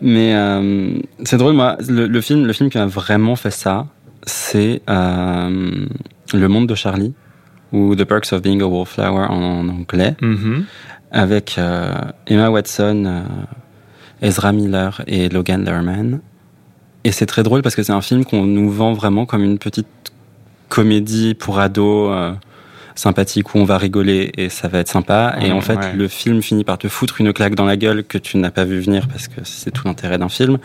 [0.02, 3.88] Mais euh, c'est drôle, moi, le, le film, le film qui a vraiment fait ça,
[4.24, 5.86] c'est euh,
[6.34, 7.14] Le Monde de Charlie
[7.72, 10.66] ou The Perks of Being a Wallflower en, anglais, Mhm.
[11.12, 11.94] avec euh,
[12.28, 13.24] Emma Watson,
[14.22, 16.20] Ezra Miller et Logan Lerman.
[17.06, 19.58] Et c'est très drôle parce que c'est un film qu'on nous vend vraiment comme une
[19.58, 19.88] petite
[20.68, 22.12] comédie pour ados
[22.96, 25.36] sympathique où on va rigoler et ça va être sympa.
[25.42, 25.94] et en fait, ouais.
[25.94, 28.66] le film finit par te foutre une claque dans la gueule que tu n'as pas
[28.66, 30.58] vu venir parce que c'est tout l'intérêt d'un film.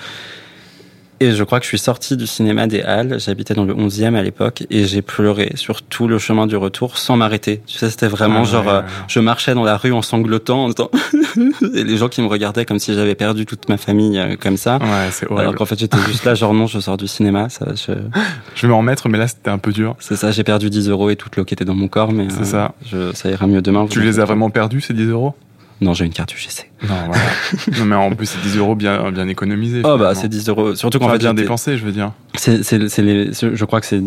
[1.21, 4.15] Et je crois que je suis sorti du cinéma des Halles, j'habitais dans le 11e
[4.15, 7.61] à l'époque, et j'ai pleuré sur tout le chemin du retour sans m'arrêter.
[7.67, 8.87] Tu sais, c'était vraiment Ah, genre, ouais, euh, ouais.
[9.09, 10.71] je marchais dans la rue en sanglotant, en
[11.75, 14.57] et les gens qui me regardaient comme si j'avais perdu toute ma famille euh, comme
[14.57, 14.77] ça.
[14.77, 17.49] ouais c'est horrible Alors qu'en fait, j'étais juste là, genre non, je sors du cinéma,
[17.49, 17.93] ça, je...
[18.55, 20.89] je vais m'en remettre mais là c'était un peu dur c'est ça, j'ai perdu 10
[20.89, 22.75] euros et toute l'eau qui était dans mon corps, mais C'est euh, ça.
[22.87, 23.87] Je, ça ira mieux demain.
[23.89, 25.35] tu les as vraiment perdus ces 10 euros?
[25.81, 26.71] Non, j'ai une carte UGC.
[26.83, 27.23] Non, voilà.
[27.79, 29.83] non, mais en plus, c'est 10 euros bien, bien économisés.
[29.85, 32.13] Oh bah c'est 10 euros, surtout qu'en fait bien dépensé, je veux dire.
[32.35, 34.03] C'est, c'est, c'est les, je crois que c'est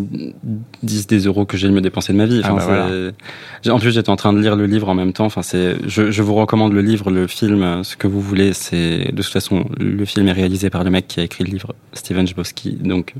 [0.82, 2.42] 10 des euros que j'ai le mieux dépensé de ma vie.
[2.44, 3.74] Ah bah voilà.
[3.74, 5.24] En plus, j'étais en train de lire le livre en même temps.
[5.24, 8.52] Enfin, c'est, je, je vous recommande le livre, le film, ce que vous voulez.
[8.52, 11.50] C'est, de toute façon, le film est réalisé par le mec qui a écrit le
[11.50, 12.72] livre, Steven Chbosky.
[12.72, 13.14] Donc,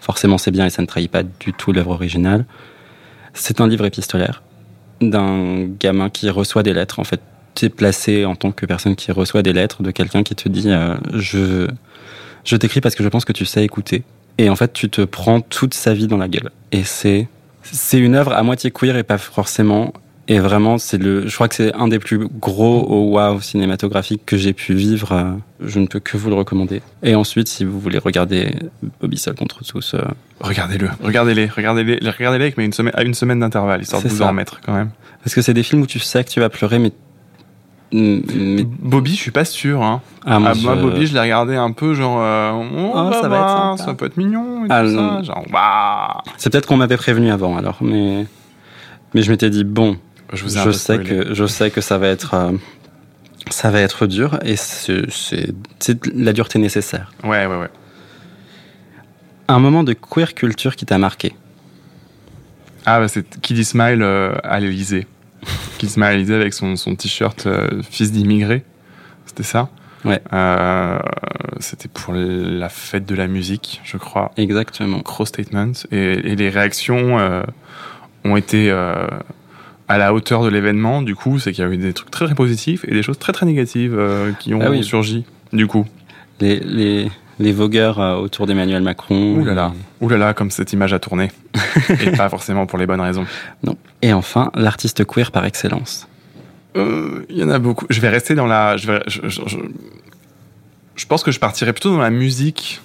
[0.00, 2.46] forcément, c'est bien et ça ne trahit pas du tout l'œuvre originale.
[3.32, 4.42] C'est un livre épistolaire
[5.00, 6.98] d'un gamin qui reçoit des lettres.
[6.98, 7.20] En fait,
[7.54, 10.48] tu es placé en tant que personne qui reçoit des lettres de quelqu'un qui te
[10.48, 11.68] dit, euh, je,
[12.44, 14.02] je t'écris parce que je pense que tu sais écouter.
[14.38, 16.50] Et en fait, tu te prends toute sa vie dans la gueule.
[16.72, 17.28] Et c'est,
[17.62, 19.92] c'est une œuvre à moitié queer et pas forcément.
[20.28, 24.22] Et vraiment, c'est le, je crois que c'est un des plus gros oh wow cinématographiques
[24.24, 25.10] que j'ai pu vivre.
[25.12, 26.82] Euh, Je ne peux que vous le recommander.
[27.02, 28.54] Et ensuite, si vous voulez regarder
[29.00, 30.02] Bobby Seul contre tous, euh,
[30.38, 34.18] Regardez-le, regardez-les, regardez-les, regardez-les avec mais une semaine, à une semaine d'intervalle, histoire de vous
[34.18, 34.24] ça.
[34.24, 34.90] en remettre quand même.
[35.24, 36.92] parce que c'est des films où tu sais que tu vas pleurer, mais,
[37.92, 39.82] mais Bobby, je suis pas sûr.
[39.82, 40.00] Hein.
[40.24, 40.76] ah, Ah, moi.
[40.76, 43.78] Bobby, je l'ai regardé un peu genre, euh, oh, Oh, ça, ça va va, être
[43.78, 43.90] sympa.
[43.90, 45.16] ça peut être mignon et Ah, tout non.
[45.18, 45.22] ça.
[45.24, 46.22] Genre, waouh.
[46.36, 48.26] c'est peut-être qu'on m'avait prévenu avant, alors, mais,
[49.14, 49.96] mais je m'étais dit bon,
[50.32, 51.04] Je vous sais spoilé.
[51.04, 52.52] que je sais que ça va être euh,
[53.50, 55.02] ça va être dur et c'est
[56.14, 57.10] la dureté nécessaire.
[57.24, 57.70] Ouais, ouais, ouais.
[59.48, 61.34] Un moment de queer culture qui t'a marqué?
[62.86, 65.06] Ah, bah, c'est Kiddy Smile euh, à l'Elysée.
[65.86, 68.62] Smile à l'Elysée avec son, son t-shirt euh, fils d'immigré.
[69.26, 69.70] C'était ça?
[70.04, 70.20] Ouais.
[70.32, 70.98] Euh,
[71.58, 74.32] C'était pour la fête de la musique, je crois.
[74.36, 74.98] Exactement.
[74.98, 75.72] Gros statement.
[75.90, 75.96] Et,
[76.32, 77.42] et les réactions euh,
[78.24, 79.06] ont été euh,
[79.88, 81.02] à la hauteur de l'événement.
[81.02, 83.18] Du coup, c'est qu'il y a eu des trucs très très positifs et des choses
[83.18, 83.98] très très négatives
[84.38, 84.82] qui ont Ah oui.
[84.84, 85.24] surgi.
[85.52, 85.86] Du coup,
[86.40, 87.10] Les les
[87.40, 89.34] les vogueurs euh, autour d'Emmanuel Macron.
[89.38, 91.32] ouh là là, ouh là là, comme cette image a tourné.
[92.00, 93.26] et pas forcément pour les bonnes raisons.
[93.64, 93.76] Non.
[94.02, 96.06] Et enfin, l'artiste queer par excellence.
[96.76, 97.86] Euh, Il y en a beaucoup.
[97.90, 98.76] Je vais rester dans la.
[98.76, 99.56] Je, vais, je, je- je-
[100.94, 102.80] je pense que je partirais plutôt dans la musique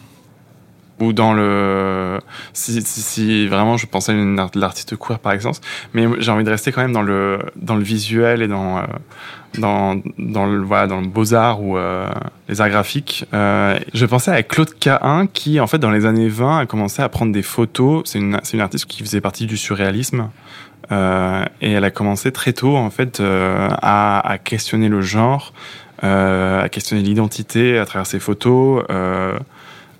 [0.99, 2.20] ou dans le.
[2.53, 5.60] Si, si, si vraiment je pensais à l'artiste queer par exemple,
[5.93, 8.84] mais j'ai envie de rester quand même dans le dans le visuel et dans euh,
[9.58, 12.08] dans le voilà dans le beaux arts ou euh,
[12.47, 13.26] les arts graphiques.
[13.34, 17.01] Euh, je pensais à Claude K1 qui en fait dans les années 20 a commencé
[17.01, 18.03] à prendre des photos.
[18.06, 20.30] C'est une c'est une artiste qui faisait partie du surréalisme.
[20.91, 25.53] Euh, et elle a commencé très tôt en fait à, questionner le genre,
[26.01, 28.84] à questionner l'identité à travers ses photos.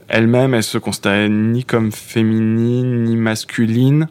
[0.08, 4.08] Elle-même, elle se considérait ni comme féminine ni masculine.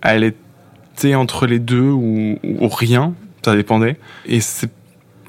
[0.00, 3.14] Elle était entre les deux ou, ou rien
[3.44, 3.96] Ça dépendait.
[4.24, 4.70] Et c'est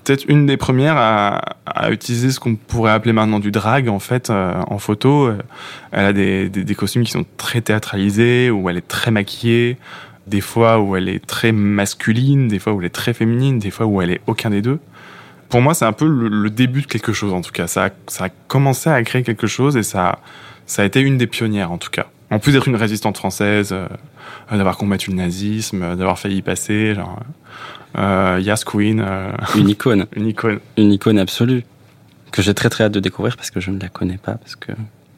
[0.04, 4.00] peut-être une des premières à, à utiliser ce qu'on pourrait appeler maintenant du drag en
[4.00, 5.32] fait euh, en photo.
[5.92, 9.78] Elle a des, des, des, costumes qui sont très théâtralisés, où elle est très maquillée,
[10.28, 13.72] des fois où elle est très masculine, des fois où elle est très féminine, des
[13.72, 14.80] fois où elle est aucun des deux.
[15.50, 17.68] Pour moi, c'est un peu le, le, début de quelque chose en tout cas.
[17.68, 20.20] Ça ça a commencé à créer quelque chose et ça,
[20.66, 22.08] ça a été une des pionnières en tout cas.
[22.32, 23.88] En plus d'être une résistante française, euh,
[24.50, 27.24] d'avoir combattu le nazisme, d'avoir failli y passer, genre, euh,
[27.96, 29.04] Yas Queen.
[29.06, 30.06] Euh, une icône.
[30.16, 30.60] une icône.
[30.78, 31.64] Une icône absolue.
[32.32, 34.56] Que j'ai très très hâte de découvrir parce que je ne la connais pas, parce
[34.56, 34.72] que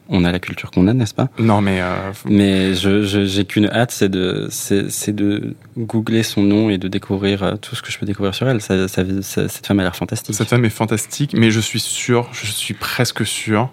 [0.08, 1.28] on a la culture qu'on a, n'est-ce pas?
[1.38, 1.80] Non, mais.
[1.80, 2.12] Euh...
[2.26, 7.42] Mais je, j'ai qu'une hâte, c'est de, c'est, de googler son nom et de découvrir
[7.42, 8.60] euh, tout ce que je peux découvrir sur elle.
[8.60, 10.34] Ça, ça, ça, cette femme a l'air fantastique.
[10.34, 13.70] Cette femme est fantastique, mais je suis sûr, je suis presque sûr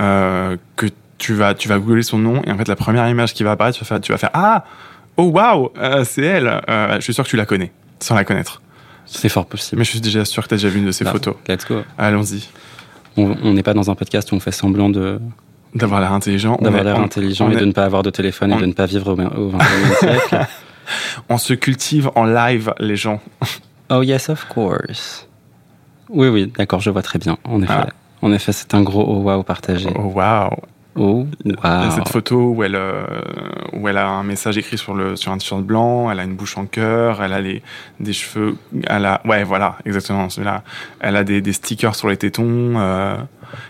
[0.00, 0.86] euh, que
[1.18, 3.52] tu vas, tu vas googler son nom et en fait, la première image qui va
[3.52, 4.64] apparaître, tu vas faire, tu vas faire Ah
[5.16, 5.70] Oh waouh
[6.04, 6.60] C'est elle
[6.96, 8.60] Je suis sûr que tu la connais, sans la connaître.
[9.06, 9.78] C'est fort possible.
[9.78, 11.34] Mais je suis déjà sûr que tu as déjà vu une de ses Bah, photos.
[11.48, 11.82] Let's go.
[11.98, 12.48] Allons-y.
[13.16, 15.20] On n'est pas dans un podcast où on fait semblant de,
[15.74, 16.56] D'avoir l'air intelligent.
[16.60, 18.66] D'avoir l'air intelligent on et est- de ne pas avoir de téléphone on- et de
[18.66, 20.46] ne pas vivre au, au 21e siècle.
[21.28, 23.20] On se cultive en live, les gens.
[23.90, 25.26] Oh yes, of course.
[26.10, 27.38] Oui, oui, d'accord, je vois très bien.
[27.44, 27.86] En effet, Ah.
[28.22, 29.88] en effet, c'est un gros oh wow partagé.
[29.96, 30.50] Oh waouh
[30.96, 31.90] Oh wow.
[31.90, 33.04] cette photo où elle, euh,
[33.72, 36.34] où elle a un message écrit sur, le, sur un t-shirt blanc, elle a une
[36.36, 37.62] bouche en cœur, elle a les,
[38.00, 40.62] des cheveux, elle a, ouais, voilà, exactement, celui-là.
[41.00, 43.16] Elle a des, des stickers sur les tétons, euh,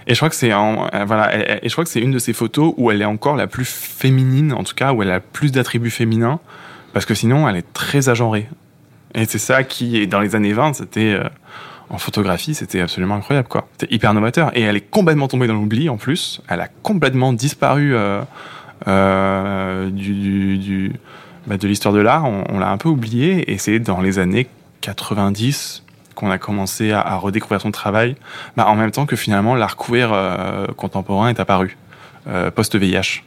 [0.07, 2.19] et je crois que c'est, euh, voilà, elle- et je crois que c'est une de
[2.19, 5.21] ces photos où elle est encore la plus féminine, en tout cas, où elle a
[5.21, 6.41] plus d'attributs féminins,
[6.93, 8.49] parce que sinon, elle est très agenrée.
[9.15, 11.25] Et c'est ça qui, dans les années 20, c'était, euh,
[11.95, 13.69] en photographie, c'était absolument incroyable, quoi.
[13.79, 14.51] C'était hyper novateur.
[14.57, 16.41] Et elle est complètement tombée dans l'oubli, en plus.
[16.49, 18.21] Elle a complètement disparu euh,
[18.89, 20.93] euh, du, du- du-
[21.47, 22.25] bah, de l'histoire de l'art.
[22.25, 23.53] On, on l'a un peu oublié.
[23.53, 24.47] Et c'est dans les années
[24.81, 25.83] 90
[26.15, 28.17] qu'on a commencé à, à redécouvrir son travail,
[28.57, 31.77] bah, en même temps que finalement l'art queer euh, contemporain est apparu,
[32.55, 33.23] post-VIH.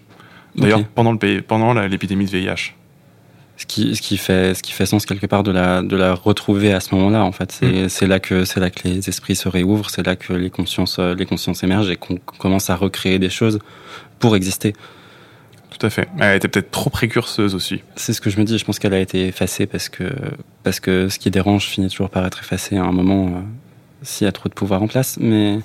[0.55, 0.85] D'ailleurs, Ok.
[1.47, 2.73] pendant l'épidémie de VIH.
[3.59, 6.13] Ce qui, ce qui fait, ce qui fait sens quelque part de la, de la
[6.13, 7.23] retrouver à ce moment-là.
[7.23, 7.89] En fait, c'est, Mm.
[7.89, 10.97] c'est là que, c'est là que les esprits se réouvrent, c'est là que les consciences,
[10.99, 13.57] euh, les consciences émergent et qu'on commence à recréer des choses
[14.19, 14.73] pour exister.
[15.71, 16.07] Tout à fait.
[16.19, 17.81] Elle était peut-être trop précurseuse aussi.
[17.95, 18.57] C'est ce que je me dis.
[18.57, 20.03] Je pense qu'elle a été effacée parce que,
[20.63, 23.39] parce que ce qui dérange finit toujours par être effacé à un moment euh,
[24.03, 25.17] s'il y a trop de pouvoir en place.
[25.19, 25.59] Mais,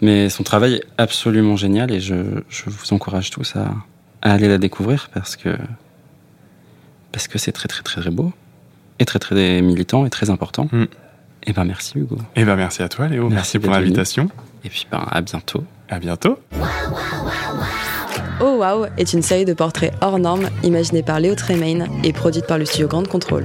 [0.00, 2.14] mais son travail est absolument génial et je,
[2.48, 3.74] je vous encourage tous à,
[4.22, 5.50] à aller la découvrir parce que,
[7.12, 8.32] parce que c'est très très très très beau
[8.98, 10.68] et très très militant et très important.
[10.72, 10.84] Mm.
[11.44, 12.16] Et ben merci Hugo.
[12.36, 13.28] Eh ben, merci à toi, Léo.
[13.28, 14.28] Merci Merci, pour l'invitation.
[14.64, 15.64] Et puis ben à bientôt.
[15.88, 16.38] À bientôt.
[18.40, 22.46] Oh Wow est une série de portraits hors normes imaginée par Léo Tremaine et produite
[22.46, 23.44] par le studio Grande Contrôle.